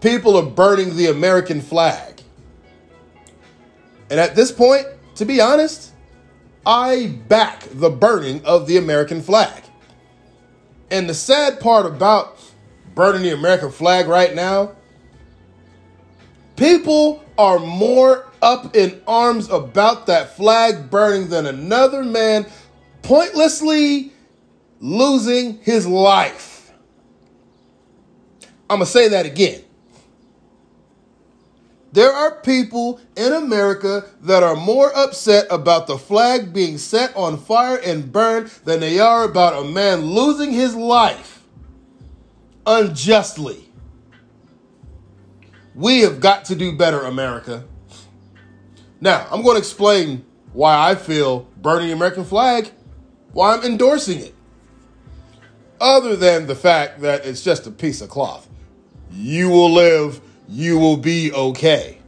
People 0.00 0.34
are 0.34 0.42
burning 0.42 0.96
the 0.96 1.08
American 1.08 1.60
flag. 1.60 2.22
And 4.08 4.18
at 4.18 4.34
this 4.34 4.50
point, 4.50 4.86
to 5.16 5.26
be 5.26 5.42
honest, 5.42 5.92
I 6.64 7.18
back 7.28 7.68
the 7.70 7.90
burning 7.90 8.42
of 8.46 8.66
the 8.66 8.78
American 8.78 9.20
flag. 9.20 9.62
And 10.90 11.06
the 11.06 11.12
sad 11.12 11.60
part 11.60 11.84
about 11.84 12.40
burning 12.94 13.20
the 13.20 13.34
American 13.34 13.72
flag 13.72 14.08
right 14.08 14.34
now, 14.34 14.74
people 16.56 17.22
are 17.36 17.58
more 17.58 18.32
up 18.40 18.74
in 18.74 19.02
arms 19.06 19.50
about 19.50 20.06
that 20.06 20.34
flag 20.34 20.88
burning 20.90 21.28
than 21.28 21.44
another 21.44 22.02
man 22.02 22.46
pointlessly 23.06 24.12
losing 24.80 25.58
his 25.58 25.86
life. 25.86 26.72
I'm 28.68 28.78
going 28.78 28.86
to 28.86 28.92
say 28.92 29.08
that 29.08 29.24
again. 29.24 29.62
There 31.92 32.12
are 32.12 32.40
people 32.40 33.00
in 33.16 33.32
America 33.32 34.04
that 34.22 34.42
are 34.42 34.56
more 34.56 34.94
upset 34.94 35.46
about 35.50 35.86
the 35.86 35.96
flag 35.96 36.52
being 36.52 36.78
set 36.78 37.14
on 37.16 37.38
fire 37.38 37.78
and 37.78 38.12
burned 38.12 38.48
than 38.64 38.80
they 38.80 38.98
are 38.98 39.24
about 39.24 39.64
a 39.64 39.68
man 39.68 40.00
losing 40.00 40.52
his 40.52 40.74
life 40.74 41.44
unjustly. 42.66 43.70
We 45.74 46.00
have 46.00 46.20
got 46.20 46.44
to 46.46 46.56
do 46.56 46.76
better, 46.76 47.02
America. 47.02 47.64
Now, 49.00 49.26
I'm 49.30 49.42
going 49.42 49.54
to 49.54 49.60
explain 49.60 50.24
why 50.52 50.90
I 50.90 50.96
feel 50.96 51.48
burning 51.62 51.88
the 51.88 51.94
American 51.94 52.24
flag, 52.24 52.72
why 53.36 53.54
I'm 53.54 53.64
endorsing 53.64 54.20
it. 54.20 54.34
Other 55.78 56.16
than 56.16 56.46
the 56.46 56.54
fact 56.54 57.02
that 57.02 57.26
it's 57.26 57.44
just 57.44 57.66
a 57.66 57.70
piece 57.70 58.00
of 58.00 58.08
cloth. 58.08 58.48
You 59.12 59.50
will 59.50 59.70
live 59.70 60.22
you 60.48 60.78
will 60.78 60.96
be 60.96 61.32
okay. 61.34 61.98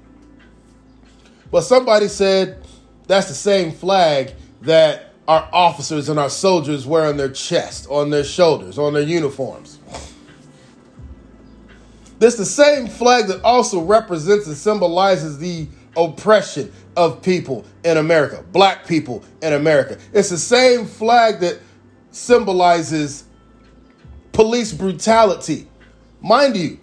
But 1.50 1.62
somebody 1.62 2.08
said 2.08 2.64
that's 3.06 3.28
the 3.28 3.34
same 3.34 3.72
flag 3.72 4.32
that 4.62 5.12
our 5.26 5.46
officers 5.52 6.08
and 6.08 6.18
our 6.18 6.30
soldiers 6.30 6.86
wear 6.86 7.04
on 7.06 7.18
their 7.18 7.30
chest, 7.30 7.86
on 7.90 8.08
their 8.08 8.24
shoulders, 8.24 8.78
on 8.78 8.94
their 8.94 9.02
uniforms. 9.02 9.78
This 12.20 12.36
the 12.36 12.46
same 12.46 12.86
flag 12.86 13.26
that 13.26 13.44
also 13.44 13.82
represents 13.82 14.46
and 14.46 14.56
symbolizes 14.56 15.38
the 15.38 15.68
oppression 15.96 16.72
of 16.96 17.22
people 17.22 17.64
in 17.84 17.96
America, 17.96 18.44
black 18.52 18.86
people 18.86 19.24
in 19.42 19.52
America. 19.52 19.98
It's 20.12 20.30
the 20.30 20.38
same 20.38 20.86
flag 20.86 21.40
that 21.40 21.60
symbolizes 22.10 23.24
police 24.32 24.72
brutality. 24.72 25.68
Mind 26.20 26.56
you, 26.56 26.78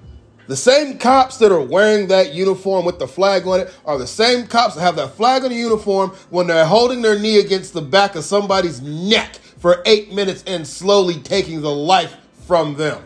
the 0.47 0.55
same 0.55 1.00
cops 1.00 1.38
that 1.38 1.51
are 1.51 1.62
wearing 1.62 2.07
that 2.07 2.33
uniform 2.33 2.85
with 2.85 3.00
the 3.00 3.07
flag 3.07 3.47
on 3.47 3.62
it 3.62 3.74
are 3.85 3.97
the 3.97 4.05
same 4.05 4.45
cops 4.45 4.75
that 4.75 4.81
have 4.81 4.95
that 4.97 5.15
flag 5.15 5.43
on 5.43 5.50
the 5.50 5.55
uniform 5.55 6.12
when 6.29 6.47
they're 6.47 6.65
holding 6.65 7.01
their 7.01 7.17
knee 7.17 7.39
against 7.39 7.74
the 7.74 7.81
back 7.81 8.15
of 8.15 8.24
somebody's 8.24 8.81
neck 8.81 9.35
for 9.57 9.81
eight 9.85 10.13
minutes 10.13 10.43
and 10.45 10.67
slowly 10.67 11.15
taking 11.15 11.62
the 11.62 11.71
life 11.71 12.15
from 12.45 12.75
them. 12.75 13.03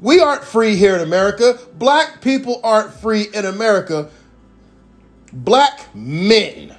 We 0.00 0.18
aren't 0.18 0.42
free 0.42 0.74
here 0.74 0.96
in 0.96 1.00
America. 1.00 1.58
Black 1.78 2.20
people 2.20 2.60
aren't 2.64 2.92
free 2.92 3.28
in 3.32 3.46
America. 3.46 4.10
Black 5.32 5.94
men 5.94 6.76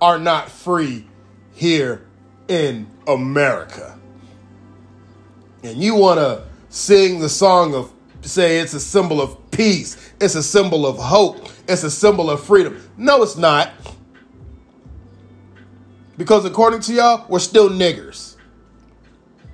are 0.00 0.18
not 0.18 0.50
free 0.50 1.06
here 1.52 2.06
in 2.48 2.86
America. 3.06 3.98
And 5.62 5.82
you 5.82 5.94
want 5.94 6.18
to 6.18 6.46
sing 6.70 7.20
the 7.20 7.28
song 7.28 7.74
of 7.74 7.92
say 8.22 8.58
it's 8.58 8.74
a 8.74 8.80
symbol 8.80 9.20
of 9.20 9.50
peace, 9.50 10.12
it's 10.20 10.34
a 10.34 10.42
symbol 10.42 10.86
of 10.86 10.98
hope, 10.98 11.48
it's 11.68 11.82
a 11.82 11.90
symbol 11.90 12.30
of 12.30 12.42
freedom. 12.42 12.80
No, 12.96 13.22
it's 13.22 13.36
not. 13.36 13.72
Because 16.16 16.44
according 16.44 16.80
to 16.80 16.92
y'all, 16.92 17.26
we're 17.28 17.38
still 17.38 17.70
niggers. 17.70 18.36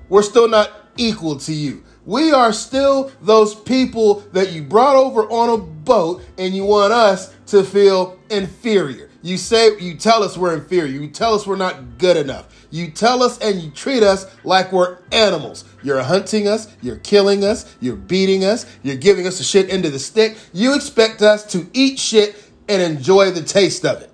We're 0.09 0.23
still 0.23 0.49
not 0.49 0.71
equal 0.97 1.37
to 1.39 1.53
you. 1.53 1.85
We 2.07 2.31
are 2.31 2.53
still 2.53 3.11
those 3.21 3.55
people 3.55 4.21
that 4.33 4.53
you 4.53 4.63
brought 4.63 4.95
over 4.95 5.25
on 5.25 5.51
a 5.51 5.59
boat 5.59 6.23
and 6.39 6.55
you 6.55 6.65
want 6.65 6.93
us 6.93 7.35
to 7.47 7.65
feel 7.65 8.19
inferior. 8.31 9.11
You 9.23 9.37
say 9.37 9.77
you 9.81 9.97
tell 9.97 10.23
us 10.23 10.39
we're 10.39 10.55
inferior. 10.55 10.87
You 10.87 11.09
tell 11.09 11.35
us 11.35 11.49
we're 11.49 11.57
not 11.57 11.99
good 11.99 12.17
enough. 12.17 12.47
You 12.71 12.93
tell 12.93 13.25
us 13.25 13.39
and 13.41 13.61
you 13.61 13.71
treat 13.73 14.05
us 14.05 14.27
like 14.45 14.71
we're 14.71 14.99
animals. 15.11 15.65
You're 15.83 16.03
hunting 16.03 16.47
us, 16.47 16.69
you're 16.81 16.99
killing 16.99 17.43
us, 17.43 17.75
you're 17.81 17.97
beating 17.97 18.45
us, 18.45 18.67
you're 18.85 18.97
giving 18.97 19.27
us 19.27 19.39
the 19.39 19.45
shit 19.45 19.69
into 19.69 19.91
the 19.91 19.99
stick. 19.99 20.39
You 20.53 20.77
expect 20.77 21.23
us 21.23 21.45
to 21.53 21.69
eat 21.73 21.99
shit 21.99 22.37
and 22.69 22.81
enjoy 22.81 23.33
the 23.33 23.43
taste 23.43 23.85
of 23.85 24.01
it. 24.03 24.13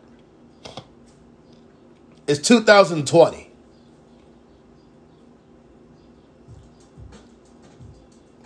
It's 2.26 2.40
2020. 2.40 3.41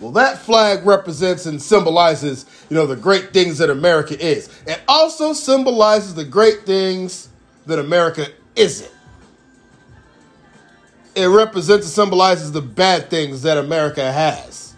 Well, 0.00 0.12
that 0.12 0.38
flag 0.38 0.84
represents 0.84 1.46
and 1.46 1.60
symbolizes, 1.60 2.44
you 2.68 2.76
know, 2.76 2.86
the 2.86 2.96
great 2.96 3.32
things 3.32 3.58
that 3.58 3.70
America 3.70 4.18
is. 4.22 4.50
It 4.66 4.80
also 4.86 5.32
symbolizes 5.32 6.14
the 6.14 6.24
great 6.24 6.66
things 6.66 7.28
that 7.64 7.78
America 7.78 8.26
isn't 8.54 8.92
it 11.16 11.26
represents 11.26 11.86
and 11.86 11.92
symbolizes 11.92 12.52
the 12.52 12.60
bad 12.60 13.08
things 13.08 13.42
that 13.42 13.56
America 13.56 14.12
has. 14.12 14.74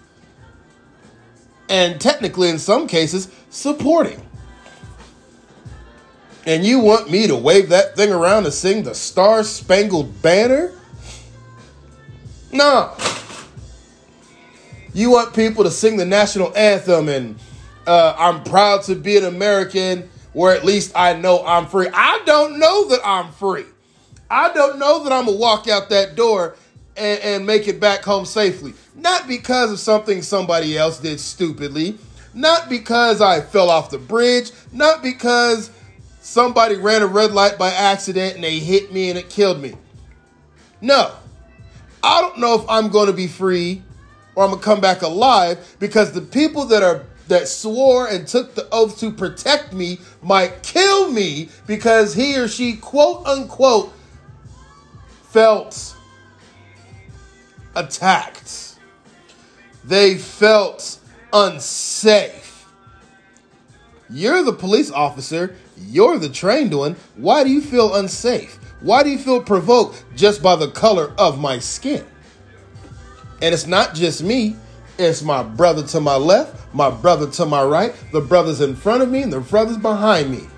And 1.68 2.00
technically, 2.00 2.48
in 2.48 2.58
some 2.60 2.86
cases, 2.86 3.28
supporting. 3.50 4.24
And 6.46 6.64
you 6.64 6.78
want 6.78 7.10
me 7.10 7.26
to 7.26 7.36
wave 7.36 7.68
that 7.70 7.96
thing 7.96 8.12
around 8.12 8.44
and 8.44 8.54
sing 8.54 8.84
the 8.84 8.94
Star 8.94 9.42
Spangled 9.42 10.22
Banner? 10.22 10.72
No. 12.52 12.94
You 14.98 15.12
want 15.12 15.32
people 15.32 15.62
to 15.62 15.70
sing 15.70 15.96
the 15.96 16.04
national 16.04 16.52
anthem 16.56 17.08
and 17.08 17.38
uh, 17.86 18.16
I'm 18.18 18.42
proud 18.42 18.82
to 18.86 18.96
be 18.96 19.16
an 19.16 19.26
American, 19.26 20.10
where 20.32 20.56
at 20.56 20.64
least 20.64 20.90
I 20.96 21.12
know 21.12 21.46
I'm 21.46 21.66
free. 21.66 21.86
I 21.94 22.20
don't 22.26 22.58
know 22.58 22.88
that 22.88 23.02
I'm 23.04 23.30
free. 23.30 23.66
I 24.28 24.52
don't 24.52 24.80
know 24.80 25.04
that 25.04 25.12
I'm 25.12 25.26
gonna 25.26 25.36
walk 25.36 25.68
out 25.68 25.90
that 25.90 26.16
door 26.16 26.56
and, 26.96 27.20
and 27.20 27.46
make 27.46 27.68
it 27.68 27.78
back 27.78 28.02
home 28.02 28.24
safely. 28.24 28.74
Not 28.96 29.28
because 29.28 29.70
of 29.70 29.78
something 29.78 30.20
somebody 30.20 30.76
else 30.76 30.98
did 30.98 31.20
stupidly, 31.20 31.96
not 32.34 32.68
because 32.68 33.20
I 33.20 33.40
fell 33.40 33.70
off 33.70 33.90
the 33.90 33.98
bridge, 33.98 34.50
not 34.72 35.00
because 35.00 35.70
somebody 36.22 36.74
ran 36.74 37.02
a 37.02 37.06
red 37.06 37.30
light 37.30 37.56
by 37.56 37.70
accident 37.70 38.34
and 38.34 38.42
they 38.42 38.58
hit 38.58 38.92
me 38.92 39.10
and 39.10 39.18
it 39.18 39.30
killed 39.30 39.62
me. 39.62 39.74
No. 40.80 41.12
I 42.02 42.20
don't 42.20 42.38
know 42.38 42.60
if 42.60 42.68
I'm 42.68 42.88
going 42.88 43.06
to 43.06 43.12
be 43.12 43.28
free 43.28 43.84
or 44.38 44.44
I'm 44.44 44.52
to 44.52 44.56
come 44.58 44.80
back 44.80 45.02
alive 45.02 45.74
because 45.80 46.12
the 46.12 46.20
people 46.20 46.64
that 46.66 46.84
are 46.84 47.04
that 47.26 47.48
swore 47.48 48.06
and 48.06 48.24
took 48.24 48.54
the 48.54 48.68
oath 48.70 49.00
to 49.00 49.10
protect 49.10 49.72
me 49.72 49.98
might 50.22 50.62
kill 50.62 51.10
me 51.10 51.48
because 51.66 52.14
he 52.14 52.38
or 52.38 52.46
she 52.46 52.76
quote 52.76 53.26
unquote 53.26 53.92
felt 55.24 55.96
attacked. 57.74 58.76
They 59.84 60.16
felt 60.16 61.00
unsafe. 61.32 62.68
You're 64.08 64.44
the 64.44 64.52
police 64.52 64.92
officer, 64.92 65.56
you're 65.76 66.16
the 66.16 66.28
trained 66.28 66.72
one. 66.78 66.94
Why 67.16 67.42
do 67.42 67.50
you 67.50 67.60
feel 67.60 67.92
unsafe? 67.96 68.56
Why 68.82 69.02
do 69.02 69.10
you 69.10 69.18
feel 69.18 69.42
provoked 69.42 70.04
just 70.14 70.40
by 70.40 70.54
the 70.54 70.70
color 70.70 71.12
of 71.18 71.40
my 71.40 71.58
skin? 71.58 72.06
And 73.40 73.54
it's 73.54 73.66
not 73.66 73.94
just 73.94 74.22
me, 74.22 74.56
it's 74.98 75.22
my 75.22 75.42
brother 75.42 75.84
to 75.88 76.00
my 76.00 76.16
left, 76.16 76.74
my 76.74 76.90
brother 76.90 77.30
to 77.30 77.46
my 77.46 77.62
right, 77.62 77.94
the 78.12 78.20
brothers 78.20 78.60
in 78.60 78.74
front 78.74 79.02
of 79.02 79.10
me, 79.10 79.22
and 79.22 79.32
the 79.32 79.40
brothers 79.40 79.76
behind 79.76 80.30
me. 80.30 80.48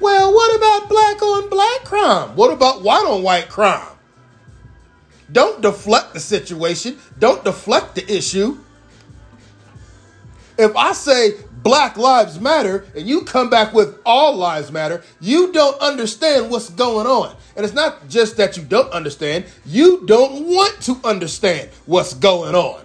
Well, 0.00 0.34
what 0.34 0.54
about 0.54 0.88
black 0.90 1.22
on 1.22 1.48
black 1.48 1.84
crime? 1.84 2.36
What 2.36 2.52
about 2.52 2.82
white 2.82 3.06
on 3.06 3.22
white 3.22 3.48
crime? 3.48 3.88
Don't 5.32 5.62
deflect 5.62 6.12
the 6.12 6.20
situation. 6.20 6.98
Don't 7.18 7.42
deflect 7.42 7.94
the 7.94 8.12
issue. 8.12 8.58
If 10.58 10.76
I 10.76 10.92
say 10.92 11.32
Black 11.64 11.96
Lives 11.96 12.38
Matter 12.38 12.86
and 12.94 13.08
you 13.08 13.22
come 13.22 13.50
back 13.50 13.74
with 13.74 13.98
All 14.06 14.36
Lives 14.36 14.70
Matter, 14.70 15.02
you 15.20 15.52
don't 15.52 15.80
understand 15.80 16.50
what's 16.50 16.70
going 16.70 17.08
on. 17.08 17.34
And 17.56 17.64
it's 17.64 17.74
not 17.74 18.08
just 18.08 18.36
that 18.36 18.56
you 18.56 18.62
don't 18.62 18.92
understand, 18.92 19.46
you 19.66 20.06
don't 20.06 20.46
want 20.46 20.80
to 20.82 21.00
understand 21.04 21.70
what's 21.86 22.14
going 22.14 22.54
on. 22.54 22.84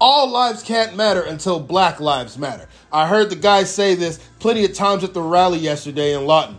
all 0.00 0.28
lives 0.28 0.64
can't 0.64 0.96
matter 0.96 1.22
until 1.22 1.60
black 1.60 2.00
lives 2.00 2.36
matter. 2.36 2.68
I 2.92 3.06
heard 3.06 3.30
the 3.30 3.36
guy 3.36 3.64
say 3.64 3.94
this 3.94 4.18
plenty 4.40 4.64
of 4.64 4.74
times 4.74 5.04
at 5.04 5.14
the 5.14 5.22
rally 5.22 5.58
yesterday 5.60 6.14
in 6.14 6.26
Lawton. 6.26 6.58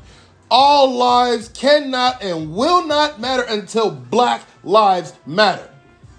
All 0.50 0.89
lives 0.96 1.50
cannot 1.50 2.24
and 2.24 2.56
will 2.56 2.88
not 2.88 3.20
matter 3.20 3.44
until 3.44 3.92
black 3.92 4.44
lives 4.63 5.13
matter. 5.25 5.70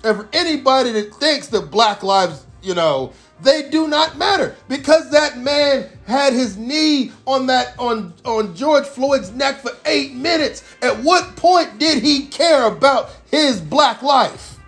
And 0.05 0.19
for 0.19 0.29
anybody 0.35 0.93
that 0.93 1.15
thinks 1.15 1.47
that 1.49 1.71
black 1.71 2.03
lives, 2.03 2.45
you 2.63 2.75
know, 2.75 3.13
they 3.43 3.69
do 3.69 3.89
not 3.89 4.17
matter 4.17 4.55
because 4.69 5.11
that 5.11 5.39
man 5.39 5.89
had 6.07 6.33
his 6.33 6.57
knee 6.57 7.13
on 7.27 7.47
that 7.47 7.75
on 7.79 8.15
on 8.25 8.55
George 8.55 8.87
Floyd's 8.87 9.33
neck 9.33 9.61
for 9.61 9.73
8 9.85 10.15
minutes. 10.15 10.63
At 10.83 11.01
what 11.03 11.37
point 11.37 11.79
did 11.79 12.03
he 12.03 12.27
care 12.27 12.67
about 12.67 13.11
his 13.31 13.61
black 13.61 14.03
life? 14.03 14.59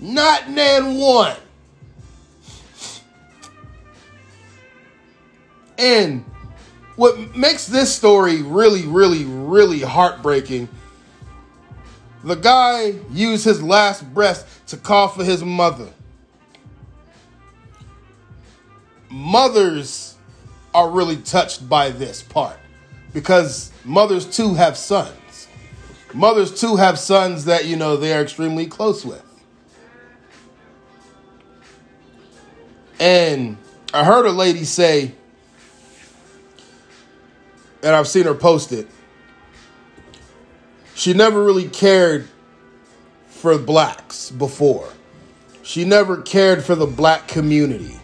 Not 0.00 0.50
nan 0.50 0.96
one. 0.98 1.36
And 5.78 6.24
what 6.96 7.34
makes 7.34 7.66
this 7.66 7.94
story 7.94 8.42
really, 8.42 8.82
really, 8.86 9.24
really 9.24 9.80
heartbreaking 9.80 10.68
the 12.24 12.36
guy 12.36 12.94
used 13.10 13.44
his 13.44 13.62
last 13.62 14.12
breath 14.14 14.62
to 14.68 14.76
call 14.76 15.08
for 15.08 15.24
his 15.24 15.42
mother. 15.42 15.88
Mothers 19.12 20.16
are 20.72 20.88
really 20.88 21.18
touched 21.18 21.68
by 21.68 21.90
this 21.90 22.22
part 22.22 22.58
because 23.12 23.70
mothers 23.84 24.24
too 24.24 24.54
have 24.54 24.74
sons. 24.74 25.48
Mothers 26.14 26.58
too 26.58 26.76
have 26.76 26.98
sons 26.98 27.44
that, 27.44 27.66
you 27.66 27.76
know, 27.76 27.98
they 27.98 28.14
are 28.14 28.22
extremely 28.22 28.66
close 28.66 29.04
with. 29.04 29.22
And 32.98 33.58
I 33.92 34.02
heard 34.02 34.24
a 34.24 34.32
lady 34.32 34.64
say, 34.64 35.12
and 37.82 37.94
I've 37.94 38.08
seen 38.08 38.24
her 38.24 38.34
post 38.34 38.72
it. 38.72 38.88
She 40.94 41.12
never 41.12 41.44
really 41.44 41.68
cared 41.68 42.28
for 43.26 43.58
blacks 43.58 44.30
before. 44.30 44.90
She 45.62 45.84
never 45.84 46.22
cared 46.22 46.64
for 46.64 46.74
the 46.74 46.86
black 46.86 47.28
community. 47.28 47.98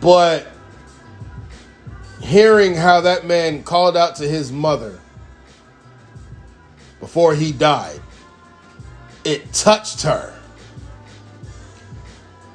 But 0.00 0.46
hearing 2.20 2.74
how 2.74 3.02
that 3.02 3.26
man 3.26 3.62
called 3.62 3.96
out 3.96 4.16
to 4.16 4.28
his 4.28 4.50
mother 4.52 4.98
before 7.00 7.34
he 7.34 7.52
died, 7.52 8.00
it 9.24 9.52
touched 9.52 10.02
her. 10.02 10.32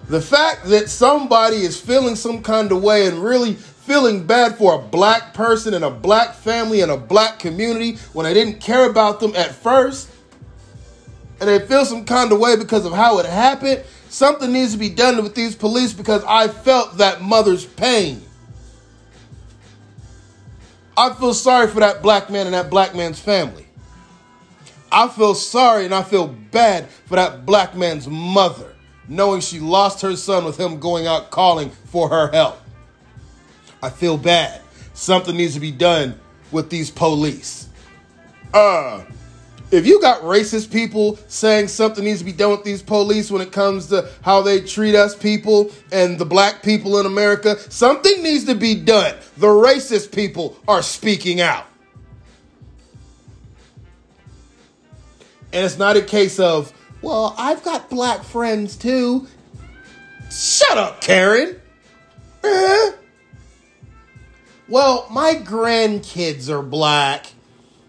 The 0.10 0.22
fact 0.22 0.65
that 0.67 0.89
somebody 0.89 1.58
is 1.58 1.79
feeling 1.79 2.15
some 2.15 2.41
kind 2.41 2.72
of 2.72 2.82
way 2.82 3.08
and 3.08 3.22
really 3.22 3.53
feeling 3.53 4.25
bad 4.25 4.58
for 4.58 4.75
a 4.75 4.79
black 4.79 5.34
person 5.34 5.74
and 5.74 5.84
a 5.84 5.89
black 5.89 6.34
family 6.34 6.82
and 6.82 6.91
a 6.91 6.98
black 6.98 7.39
community 7.39 7.98
when 8.13 8.25
I 8.25 8.34
didn't 8.34 8.62
care 8.62 8.89
about 8.89 9.20
them 9.20 9.36
at 9.36 9.53
first, 9.53 10.10
and 11.39 11.50
they 11.50 11.60
feel 11.60 11.86
some 11.86 12.06
kind 12.06 12.32
of 12.32 12.39
way 12.39 12.56
because 12.56 12.86
of 12.86 12.94
how 12.94 13.20
it 13.20 13.25
happened, 13.25 13.84
something 14.17 14.51
needs 14.51 14.74
to 14.74 14.79
be 14.79 14.89
done 14.89 15.21
with 15.21 15.36
these 15.36 15.55
police 15.55 15.93
because 15.93 16.24
I 16.27 16.47
felt 16.47 16.97
that 16.97 17.21
mother's 17.21 17.65
pain. 17.65 18.24
I 20.97 21.13
feel 21.13 21.36
sorry 21.36 21.67
for 21.67 21.81
that 21.81 22.01
black 22.01 22.31
man 22.31 22.47
and 22.47 22.55
that 22.55 22.71
black 22.71 22.95
man's 22.95 23.19
family. 23.19 23.67
I 24.91 25.07
feel 25.09 25.36
sorry 25.36 25.86
and 25.86 25.93
I 25.93 26.01
feel 26.01 26.27
bad 26.27 26.89
for 27.05 27.15
that 27.15 27.45
black 27.45 27.75
man's 27.75 28.07
mother, 28.07 28.74
knowing 29.07 29.41
she 29.41 29.59
lost 29.59 30.01
her 30.01 30.15
son 30.15 30.45
with 30.45 30.59
him 30.59 30.79
going 30.79 31.05
out 31.05 31.29
calling 31.29 31.69
for 31.69 32.09
her 32.09 32.31
help. 32.31 32.57
I 33.83 33.91
feel 33.91 34.17
bad. 34.17 34.62
Something 34.95 35.38
needs 35.38 35.53
to 35.53 35.59
be 35.59 35.71
done 35.71 36.19
with 36.51 36.71
these 36.71 36.89
police. 36.89 37.69
Uh, 38.51 39.03
if 39.71 39.86
you 39.86 39.99
got 40.01 40.21
racist 40.21 40.71
people 40.71 41.17
saying 41.27 41.67
something 41.67 42.03
needs 42.03 42.19
to 42.19 42.25
be 42.25 42.32
done 42.32 42.51
with 42.51 42.63
these 42.63 42.82
police 42.82 43.30
when 43.30 43.41
it 43.41 43.51
comes 43.51 43.88
to 43.88 44.10
how 44.21 44.41
they 44.41 44.62
treat 44.62 44.95
us 44.95 45.15
people 45.15 45.71
and 45.91 46.17
the 46.17 46.25
black 46.25 46.63
people 46.63 46.99
in 46.99 47.06
America, 47.06 47.58
something 47.71 48.23
needs 48.23 48.45
to 48.45 48.56
be 48.56 48.75
done. 48.75 49.15
The 49.38 49.47
racist 49.47 50.15
people 50.15 50.58
are 50.67 50.82
speaking 50.82 51.41
out. 51.41 51.65
And 55.51 55.65
it's 55.65 55.77
not 55.77 55.97
a 55.97 56.01
case 56.01 56.39
of, 56.39 56.73
well, 57.01 57.36
I've 57.38 57.63
got 57.63 57.89
black 57.89 58.23
friends 58.23 58.75
too. 58.75 59.27
Shut 60.32 60.77
up, 60.77 61.01
Karen. 61.01 61.60
Eh? 62.43 62.91
Well, 64.69 65.08
my 65.10 65.36
grandkids 65.36 66.49
are 66.49 66.62
black. 66.62 67.27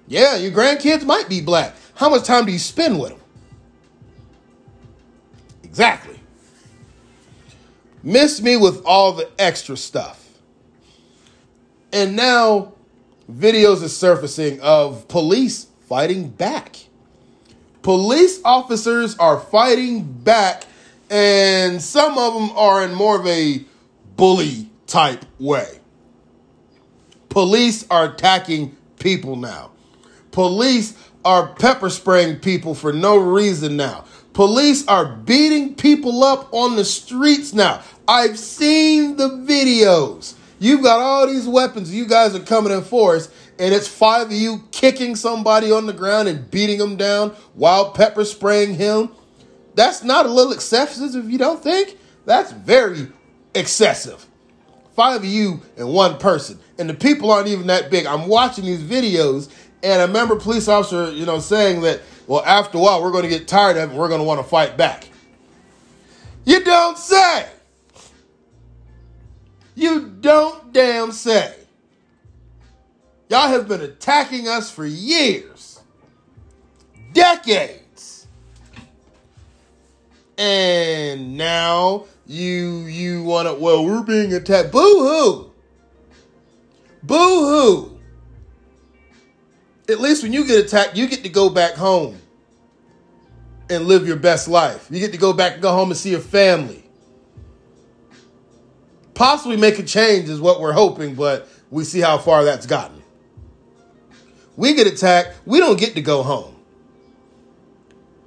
Yeah, 0.08 0.36
your 0.36 0.52
grandkids 0.52 1.04
might 1.04 1.28
be 1.28 1.40
black. 1.42 1.74
How 1.94 2.08
much 2.08 2.24
time 2.24 2.46
do 2.46 2.52
you 2.52 2.58
spend 2.58 2.98
with 2.98 3.10
them? 3.10 3.20
Exactly. 5.62 6.18
Miss 8.02 8.40
me 8.40 8.56
with 8.56 8.82
all 8.86 9.12
the 9.12 9.28
extra 9.38 9.76
stuff. 9.76 10.26
And 11.92 12.16
now 12.16 12.72
videos 13.30 13.82
are 13.84 13.88
surfacing 13.88 14.60
of 14.60 15.06
police 15.08 15.66
fighting 15.86 16.30
back. 16.30 16.76
Police 17.82 18.40
officers 18.44 19.16
are 19.18 19.38
fighting 19.38 20.02
back, 20.02 20.64
and 21.10 21.80
some 21.82 22.18
of 22.18 22.34
them 22.34 22.50
are 22.56 22.82
in 22.82 22.94
more 22.94 23.18
of 23.20 23.26
a 23.26 23.64
bully 24.16 24.68
type 24.86 25.24
way. 25.38 25.78
Police 27.28 27.86
are 27.90 28.12
attacking 28.12 28.76
people 28.98 29.36
now. 29.36 29.70
Police 30.30 30.94
are 31.24 31.54
pepper 31.54 31.90
spraying 31.90 32.36
people 32.36 32.74
for 32.74 32.92
no 32.92 33.16
reason 33.16 33.76
now. 33.76 34.04
Police 34.32 34.86
are 34.86 35.04
beating 35.04 35.74
people 35.74 36.22
up 36.22 36.52
on 36.52 36.76
the 36.76 36.84
streets 36.84 37.52
now. 37.52 37.82
I've 38.06 38.38
seen 38.38 39.16
the 39.16 39.28
videos. 39.28 40.34
You've 40.60 40.82
got 40.82 41.00
all 41.00 41.26
these 41.26 41.46
weapons. 41.46 41.94
You 41.94 42.06
guys 42.06 42.34
are 42.34 42.40
coming 42.40 42.72
in 42.72 42.82
force, 42.82 43.30
and 43.58 43.74
it's 43.74 43.88
five 43.88 44.28
of 44.28 44.32
you 44.32 44.64
kicking 44.70 45.16
somebody 45.16 45.72
on 45.72 45.86
the 45.86 45.92
ground 45.92 46.28
and 46.28 46.50
beating 46.50 46.78
them 46.78 46.96
down 46.96 47.30
while 47.54 47.90
pepper 47.92 48.24
spraying 48.24 48.74
him. 48.74 49.10
That's 49.74 50.02
not 50.02 50.26
a 50.26 50.30
little 50.30 50.52
excessive 50.52 51.14
if 51.14 51.30
you 51.30 51.38
don't 51.38 51.62
think. 51.62 51.96
That's 52.24 52.52
very 52.52 53.08
excessive 53.54 54.28
five 54.98 55.20
of 55.20 55.24
you 55.24 55.62
and 55.76 55.94
one 55.94 56.18
person. 56.18 56.58
And 56.76 56.90
the 56.90 56.94
people 56.94 57.30
aren't 57.30 57.46
even 57.46 57.68
that 57.68 57.88
big. 57.88 58.04
I'm 58.04 58.26
watching 58.26 58.64
these 58.64 58.82
videos, 58.82 59.48
and 59.82 60.00
I 60.00 60.04
remember 60.04 60.36
police 60.36 60.68
officer, 60.68 61.12
you 61.12 61.24
know, 61.26 61.38
saying 61.38 61.82
that, 61.82 62.00
well, 62.26 62.42
after 62.44 62.78
a 62.78 62.80
while, 62.80 63.02
we're 63.02 63.12
going 63.12 63.24
to 63.24 63.28
get 63.28 63.48
tired 63.48 63.76
of 63.76 63.92
it 63.92 63.96
we're 63.96 64.08
going 64.08 64.20
to 64.20 64.24
want 64.26 64.40
to 64.40 64.46
fight 64.46 64.76
back. 64.76 65.08
You 66.44 66.64
don't 66.64 66.98
say. 66.98 67.48
You 69.74 70.08
don't 70.20 70.72
damn 70.72 71.12
say. 71.12 71.54
Y'all 73.30 73.48
have 73.48 73.68
been 73.68 73.82
attacking 73.82 74.48
us 74.48 74.70
for 74.70 74.86
years, 74.86 75.80
decades. 77.12 78.26
And 80.38 81.36
now 81.36 82.06
you 82.26 82.84
you 82.84 83.22
want 83.22 83.48
to 83.48 83.54
well 83.54 83.84
we're 83.84 84.02
being 84.02 84.32
attacked 84.34 84.70
boo 84.70 84.78
hoo 84.78 85.52
boo 87.02 87.16
hoo 87.16 87.97
at 89.88 90.00
least 90.00 90.22
when 90.22 90.32
you 90.32 90.46
get 90.46 90.64
attacked 90.64 90.96
you 90.96 91.08
get 91.08 91.22
to 91.22 91.28
go 91.28 91.48
back 91.48 91.74
home 91.74 92.18
and 93.70 93.84
live 93.84 94.06
your 94.06 94.16
best 94.16 94.48
life 94.48 94.88
you 94.90 95.00
get 95.00 95.12
to 95.12 95.18
go 95.18 95.32
back 95.32 95.54
and 95.54 95.62
go 95.62 95.72
home 95.72 95.90
and 95.90 95.96
see 95.96 96.10
your 96.10 96.20
family 96.20 96.84
possibly 99.14 99.56
make 99.56 99.78
a 99.78 99.82
change 99.82 100.28
is 100.28 100.40
what 100.40 100.60
we're 100.60 100.72
hoping 100.72 101.14
but 101.14 101.48
we 101.70 101.84
see 101.84 102.00
how 102.00 102.18
far 102.18 102.44
that's 102.44 102.66
gotten 102.66 103.02
we 104.56 104.74
get 104.74 104.86
attacked 104.86 105.34
we 105.44 105.58
don't 105.58 105.78
get 105.78 105.94
to 105.94 106.02
go 106.02 106.22
home 106.22 106.54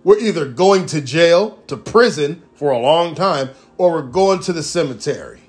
we're 0.04 0.20
either 0.20 0.46
going 0.46 0.86
to 0.88 1.02
jail 1.02 1.62
to 1.68 1.78
prison 1.78 2.42
for 2.54 2.72
a 2.72 2.78
long 2.78 3.14
time 3.14 3.50
or 3.78 3.92
we're 3.92 4.02
going 4.02 4.40
to 4.42 4.54
the 4.54 4.64
cemetery. 4.64 5.42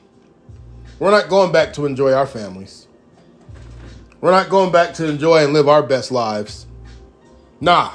We're 0.98 1.11
not 1.11 1.29
going 1.29 1.53
back 1.53 1.72
to 1.75 1.87
enjoy 1.87 2.12
our 2.12 2.27
families. 2.27 2.81
We're 4.22 4.30
not 4.30 4.48
going 4.48 4.70
back 4.70 4.94
to 4.94 5.08
enjoy 5.08 5.44
and 5.44 5.52
live 5.52 5.68
our 5.68 5.82
best 5.82 6.12
lives. 6.12 6.64
Nah. 7.61 7.92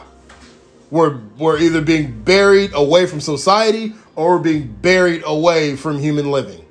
We're, 0.91 1.19
we're 1.37 1.57
either 1.57 1.81
being 1.81 2.21
buried 2.21 2.71
away 2.73 3.07
from 3.07 3.21
society 3.21 3.93
or 4.15 4.35
we're 4.35 4.43
being 4.43 4.67
buried 4.67 5.23
away 5.25 5.77
from 5.77 5.99
human 5.99 6.29
living. 6.29 6.65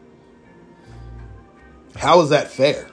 How 1.97 2.21
is 2.21 2.29
that 2.31 2.51
fair? 2.51 2.91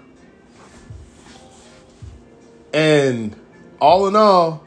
And 2.73 3.35
all 3.81 4.07
in 4.07 4.15
all, 4.15 4.63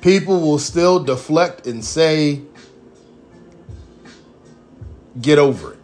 people 0.00 0.40
will 0.40 0.58
still 0.58 1.02
deflect 1.02 1.68
and 1.68 1.84
say 1.84 2.42
get 5.20 5.38
over 5.38 5.74
it. 5.74 5.81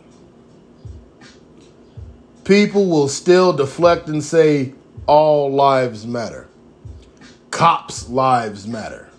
People 2.48 2.86
will 2.86 3.08
still 3.08 3.52
deflect 3.52 4.08
and 4.08 4.24
say 4.24 4.72
all 5.06 5.52
lives 5.52 6.06
matter. 6.06 6.48
Cops' 7.50 8.08
lives 8.08 8.66
matter. 8.66 9.10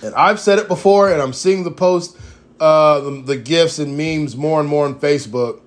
And 0.00 0.14
I've 0.14 0.38
said 0.38 0.60
it 0.60 0.68
before, 0.68 1.12
and 1.12 1.20
I'm 1.20 1.32
seeing 1.32 1.64
the 1.64 1.72
post, 1.72 2.16
uh, 2.60 3.00
the, 3.00 3.22
the 3.22 3.36
gifs 3.36 3.80
and 3.80 3.98
memes 3.98 4.36
more 4.36 4.60
and 4.60 4.68
more 4.68 4.84
on 4.86 5.00
Facebook. 5.00 5.60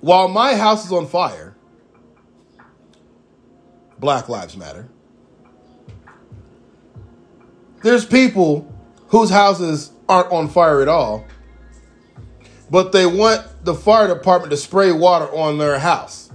While 0.00 0.28
my 0.28 0.54
house 0.54 0.86
is 0.86 0.92
on 0.92 1.06
fire, 1.06 1.54
Black 3.98 4.30
Lives 4.30 4.56
Matter. 4.56 4.88
There's 7.82 8.06
people 8.06 8.72
whose 9.08 9.28
houses 9.28 9.90
aren't 10.08 10.32
on 10.32 10.48
fire 10.48 10.82
at 10.82 10.88
all, 10.88 11.26
but 12.70 12.92
they 12.92 13.06
want 13.06 13.46
the 13.64 13.74
fire 13.74 14.08
department 14.08 14.50
to 14.50 14.56
spray 14.56 14.92
water 14.92 15.26
on 15.34 15.58
their 15.58 15.78
house. 15.78 16.30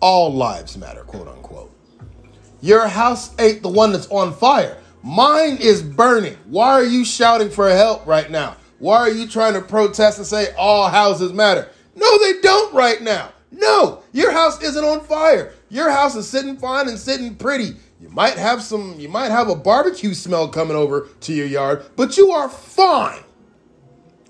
All 0.00 0.32
lives 0.34 0.76
matter, 0.76 1.04
quote 1.04 1.28
unquote. 1.28 1.72
Your 2.60 2.86
house 2.86 3.34
ain't 3.38 3.62
the 3.62 3.68
one 3.68 3.92
that's 3.92 4.08
on 4.08 4.32
fire. 4.32 4.78
Mine 5.02 5.56
is 5.60 5.82
burning. 5.82 6.36
Why 6.46 6.72
are 6.72 6.84
you 6.84 7.04
shouting 7.04 7.50
for 7.50 7.68
help 7.68 8.06
right 8.06 8.30
now? 8.30 8.56
Why 8.78 8.98
are 8.98 9.10
you 9.10 9.26
trying 9.26 9.54
to 9.54 9.60
protest 9.60 10.18
and 10.18 10.26
say 10.26 10.52
all 10.56 10.88
houses 10.88 11.32
matter? 11.32 11.68
No, 11.94 12.18
they 12.18 12.40
don't 12.40 12.74
right 12.74 13.00
now. 13.00 13.32
No, 13.50 14.02
your 14.12 14.32
house 14.32 14.62
isn't 14.62 14.84
on 14.84 15.04
fire. 15.04 15.52
Your 15.68 15.90
house 15.90 16.16
is 16.16 16.28
sitting 16.28 16.56
fine 16.56 16.88
and 16.88 16.98
sitting 16.98 17.34
pretty. 17.34 17.76
You 18.02 18.08
might 18.08 18.36
have 18.36 18.64
some, 18.64 18.98
you 18.98 19.08
might 19.08 19.30
have 19.30 19.48
a 19.48 19.54
barbecue 19.54 20.12
smell 20.12 20.48
coming 20.48 20.76
over 20.76 21.06
to 21.20 21.32
your 21.32 21.46
yard, 21.46 21.84
but 21.94 22.16
you 22.16 22.32
are 22.32 22.48
fine. 22.48 23.22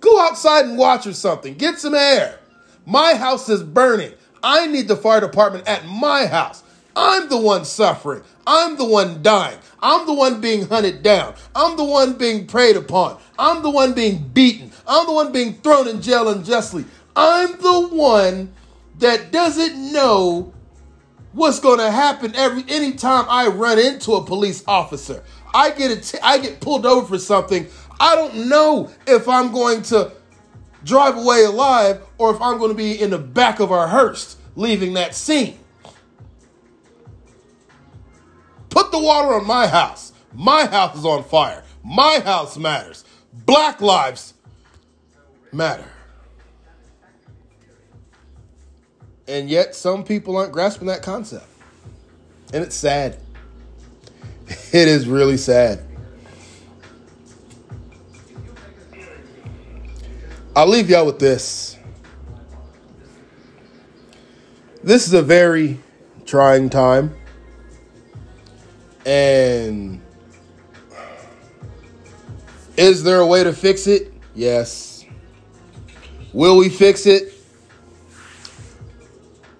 Go 0.00 0.20
outside 0.20 0.66
and 0.66 0.76
watch 0.76 1.06
or 1.06 1.14
something. 1.14 1.54
Get 1.54 1.78
some 1.78 1.94
air. 1.94 2.38
My 2.84 3.14
house 3.14 3.48
is 3.48 3.62
burning. 3.62 4.12
I 4.42 4.66
need 4.66 4.88
the 4.88 4.96
fire 4.96 5.20
department 5.20 5.66
at 5.66 5.86
my 5.86 6.26
house. 6.26 6.62
I'm 6.94 7.30
the 7.30 7.38
one 7.38 7.64
suffering. 7.64 8.22
I'm 8.46 8.76
the 8.76 8.84
one 8.84 9.22
dying. 9.22 9.58
I'm 9.80 10.04
the 10.04 10.12
one 10.12 10.42
being 10.42 10.68
hunted 10.68 11.02
down. 11.02 11.34
I'm 11.54 11.78
the 11.78 11.84
one 11.84 12.18
being 12.18 12.46
preyed 12.46 12.76
upon. 12.76 13.18
I'm 13.38 13.62
the 13.62 13.70
one 13.70 13.94
being 13.94 14.18
beaten. 14.18 14.70
I'm 14.86 15.06
the 15.06 15.14
one 15.14 15.32
being 15.32 15.54
thrown 15.54 15.88
in 15.88 16.02
jail 16.02 16.28
unjustly. 16.28 16.84
I'm 17.16 17.52
the 17.52 17.88
one 17.90 18.52
that 18.98 19.32
doesn't 19.32 19.92
know 19.92 20.52
what's 21.32 21.60
going 21.60 21.78
to 21.78 21.90
happen 21.90 22.34
every 22.34 22.64
anytime 22.68 23.26
I 23.28 23.48
run 23.48 23.78
into 23.78 24.12
a 24.12 24.24
police 24.24 24.62
officer. 24.66 25.22
I 25.54 25.70
get 25.70 25.90
a 25.90 26.00
t- 26.00 26.18
I 26.22 26.38
get 26.38 26.60
pulled 26.60 26.86
over 26.86 27.06
for 27.06 27.18
something. 27.18 27.66
I 28.00 28.14
don't 28.14 28.48
know 28.48 28.90
if 29.06 29.28
I'm 29.28 29.52
going 29.52 29.82
to 29.84 30.12
drive 30.84 31.16
away 31.16 31.44
alive 31.44 32.02
or 32.18 32.34
if 32.34 32.40
I'm 32.40 32.58
going 32.58 32.70
to 32.70 32.76
be 32.76 33.00
in 33.00 33.10
the 33.10 33.18
back 33.18 33.60
of 33.60 33.70
our 33.70 33.88
hearse 33.88 34.36
leaving 34.56 34.94
that 34.94 35.14
scene. 35.14 35.58
Put 38.70 38.90
the 38.90 38.98
water 38.98 39.34
on 39.34 39.46
my 39.46 39.66
house. 39.66 40.12
My 40.32 40.64
house 40.64 40.96
is 40.96 41.04
on 41.04 41.24
fire. 41.24 41.62
My 41.84 42.20
house 42.24 42.56
matters. 42.56 43.04
Black 43.32 43.80
lives 43.80 44.34
matter. 45.52 45.91
And 49.28 49.48
yet, 49.48 49.74
some 49.74 50.04
people 50.04 50.36
aren't 50.36 50.52
grasping 50.52 50.88
that 50.88 51.02
concept. 51.02 51.46
And 52.52 52.62
it's 52.62 52.76
sad. 52.76 53.18
It 54.72 54.88
is 54.88 55.06
really 55.06 55.36
sad. 55.36 55.82
I'll 60.54 60.66
leave 60.66 60.90
y'all 60.90 61.06
with 61.06 61.18
this. 61.18 61.78
This 64.84 65.06
is 65.06 65.14
a 65.14 65.22
very 65.22 65.78
trying 66.26 66.68
time. 66.68 67.14
And 69.06 70.02
is 72.76 73.02
there 73.02 73.20
a 73.20 73.26
way 73.26 73.44
to 73.44 73.52
fix 73.52 73.86
it? 73.86 74.12
Yes. 74.34 75.04
Will 76.32 76.56
we 76.56 76.68
fix 76.68 77.06
it? 77.06 77.31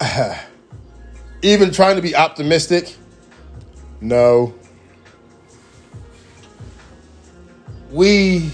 Even 1.42 1.70
trying 1.70 1.96
to 1.96 2.02
be 2.02 2.14
optimistic? 2.14 2.96
No. 4.00 4.54
We 7.90 8.50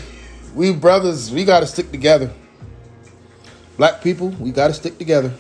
we 0.55 0.73
brothers, 0.73 1.31
we 1.31 1.45
got 1.45 1.61
to 1.61 1.67
stick 1.67 1.91
together. 1.93 2.31
Black 3.77 4.03
people, 4.03 4.31
we 4.31 4.51
got 4.51 4.69
to 4.69 4.75
stick 4.75 4.99
together. 4.99 5.33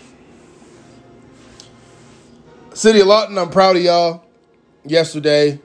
City 2.73 3.01
of 3.01 3.09
Lawton, 3.09 3.37
I'm 3.37 3.51
proud 3.51 3.77
of 3.77 3.83
y'all. 3.83 4.25
Yesterday, 4.85 5.61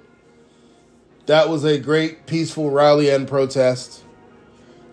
that 1.28 1.48
was 1.48 1.64
a 1.64 1.78
great 1.78 2.26
peaceful 2.26 2.72
rally 2.72 3.10
and 3.10 3.28
protest. 3.28 4.04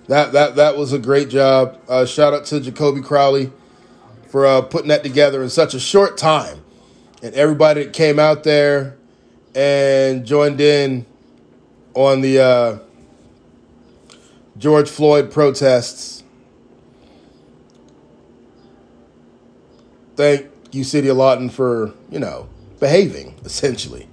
That 0.08 0.32
that 0.32 0.56
that 0.56 0.76
was 0.76 0.92
a 0.92 0.98
great 0.98 1.30
job. 1.30 1.80
Uh, 1.88 2.04
shout 2.04 2.34
out 2.34 2.44
to 2.46 2.60
Jacoby 2.60 3.00
Crowley 3.00 3.50
for 4.30 4.46
uh, 4.46 4.62
putting 4.62 4.88
that 4.88 5.02
together 5.02 5.42
in 5.42 5.50
such 5.50 5.74
a 5.74 5.80
short 5.80 6.16
time, 6.16 6.62
and 7.20 7.34
everybody 7.34 7.84
that 7.84 7.92
came 7.92 8.20
out 8.20 8.44
there 8.44 8.96
and 9.56 10.24
joined 10.24 10.60
in 10.60 11.04
on 11.94 12.20
the 12.20 12.38
uh, 12.38 12.78
George 14.56 14.88
Floyd 14.88 15.32
protests. 15.32 16.22
Thank 20.14 20.46
you, 20.70 20.84
City 20.84 21.08
of 21.08 21.16
Lawton, 21.16 21.50
for 21.50 21.92
you 22.08 22.20
know 22.20 22.48
behaving 22.78 23.34
essentially, 23.44 24.06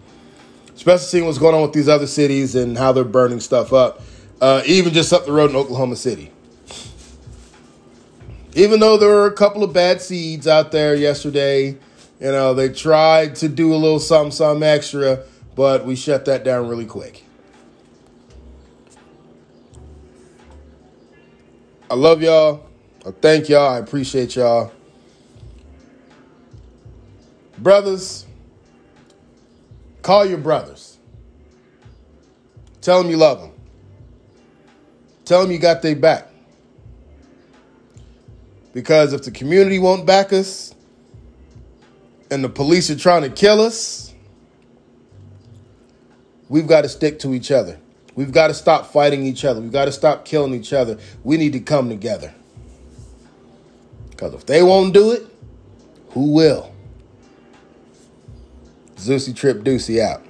especially 0.75 1.06
seeing 1.06 1.25
what's 1.25 1.38
going 1.38 1.53
on 1.53 1.62
with 1.62 1.73
these 1.73 1.88
other 1.88 2.08
cities 2.08 2.56
and 2.56 2.75
how 2.75 2.91
they're 2.91 3.03
burning 3.03 3.39
stuff 3.39 3.71
up. 3.71 4.01
Uh, 4.41 4.63
even 4.65 4.93
just 4.93 5.13
up 5.13 5.25
the 5.25 5.32
road 5.32 5.51
in 5.51 5.56
Oklahoma 5.56 5.95
City. 5.95 6.32
Even 8.58 8.80
though 8.80 8.98
there 8.98 9.10
were 9.10 9.28
a 9.28 9.34
couple 9.34 9.63
of 9.63 9.72
bad 9.72 10.02
seeds 10.02 10.48
out 10.48 10.72
there 10.72 10.96
yesterday, 10.96 11.67
you 11.67 11.78
know, 12.20 12.56
they 12.56 12.70
tried 12.70 13.36
to 13.36 13.48
do 13.48 13.72
a 13.72 13.78
little 13.78 14.00
something, 14.00 14.32
something 14.32 14.67
extra, 14.67 15.20
but 15.56 15.86
we 15.86 15.96
shut 15.96 16.26
that 16.26 16.43
down 16.43 16.67
really 16.67 16.88
quick. 16.88 17.24
I 21.91 21.93
love 21.93 22.24
y'all. 22.24 22.65
I 23.06 23.12
thank 23.12 23.48
y'all. 23.48 23.70
I 23.70 23.78
appreciate 23.78 24.36
y'all. 24.36 24.72
Brothers, 27.60 28.26
call 30.02 30.26
your 30.26 30.39
brothers. 30.39 30.98
Tell 32.82 33.04
them 33.04 33.12
you 33.12 33.17
love 33.17 33.39
them. 33.39 33.52
Tell 35.26 35.43
them 35.43 35.52
you 35.52 35.60
got 35.60 35.84
their 35.84 35.96
back. 35.96 36.32
Because 38.77 39.11
if 39.11 39.23
the 39.23 39.31
community 39.31 39.79
won't 39.79 40.05
back 40.05 40.31
us 40.31 40.71
and 42.29 42.43
the 42.43 42.49
police 42.49 42.91
are 42.91 42.95
trying 42.95 43.23
to 43.23 43.29
kill 43.31 43.59
us, 43.59 44.13
we've 46.47 46.67
got 46.67 46.81
to 46.81 46.89
stick 46.89 47.17
to 47.21 47.33
each 47.33 47.49
other. 47.49 47.79
We've 48.13 48.31
got 48.31 48.49
to 48.49 48.53
stop 48.53 48.93
fighting 48.93 49.25
each 49.25 49.43
other. 49.45 49.61
We've 49.61 49.71
got 49.71 49.85
to 49.85 49.91
stop 49.91 50.25
killing 50.25 50.53
each 50.53 50.73
other. 50.73 50.99
We 51.23 51.37
need 51.37 51.53
to 51.53 51.59
come 51.59 51.89
together. 51.89 52.35
Because 54.11 54.35
if 54.35 54.45
they 54.45 54.61
won't 54.61 54.93
do 54.93 55.09
it, 55.11 55.25
who 56.09 56.33
will? 56.33 56.71
Zeusy 58.97 59.35
Trip 59.35 59.63
Deucey 59.63 59.99
out. 59.99 60.23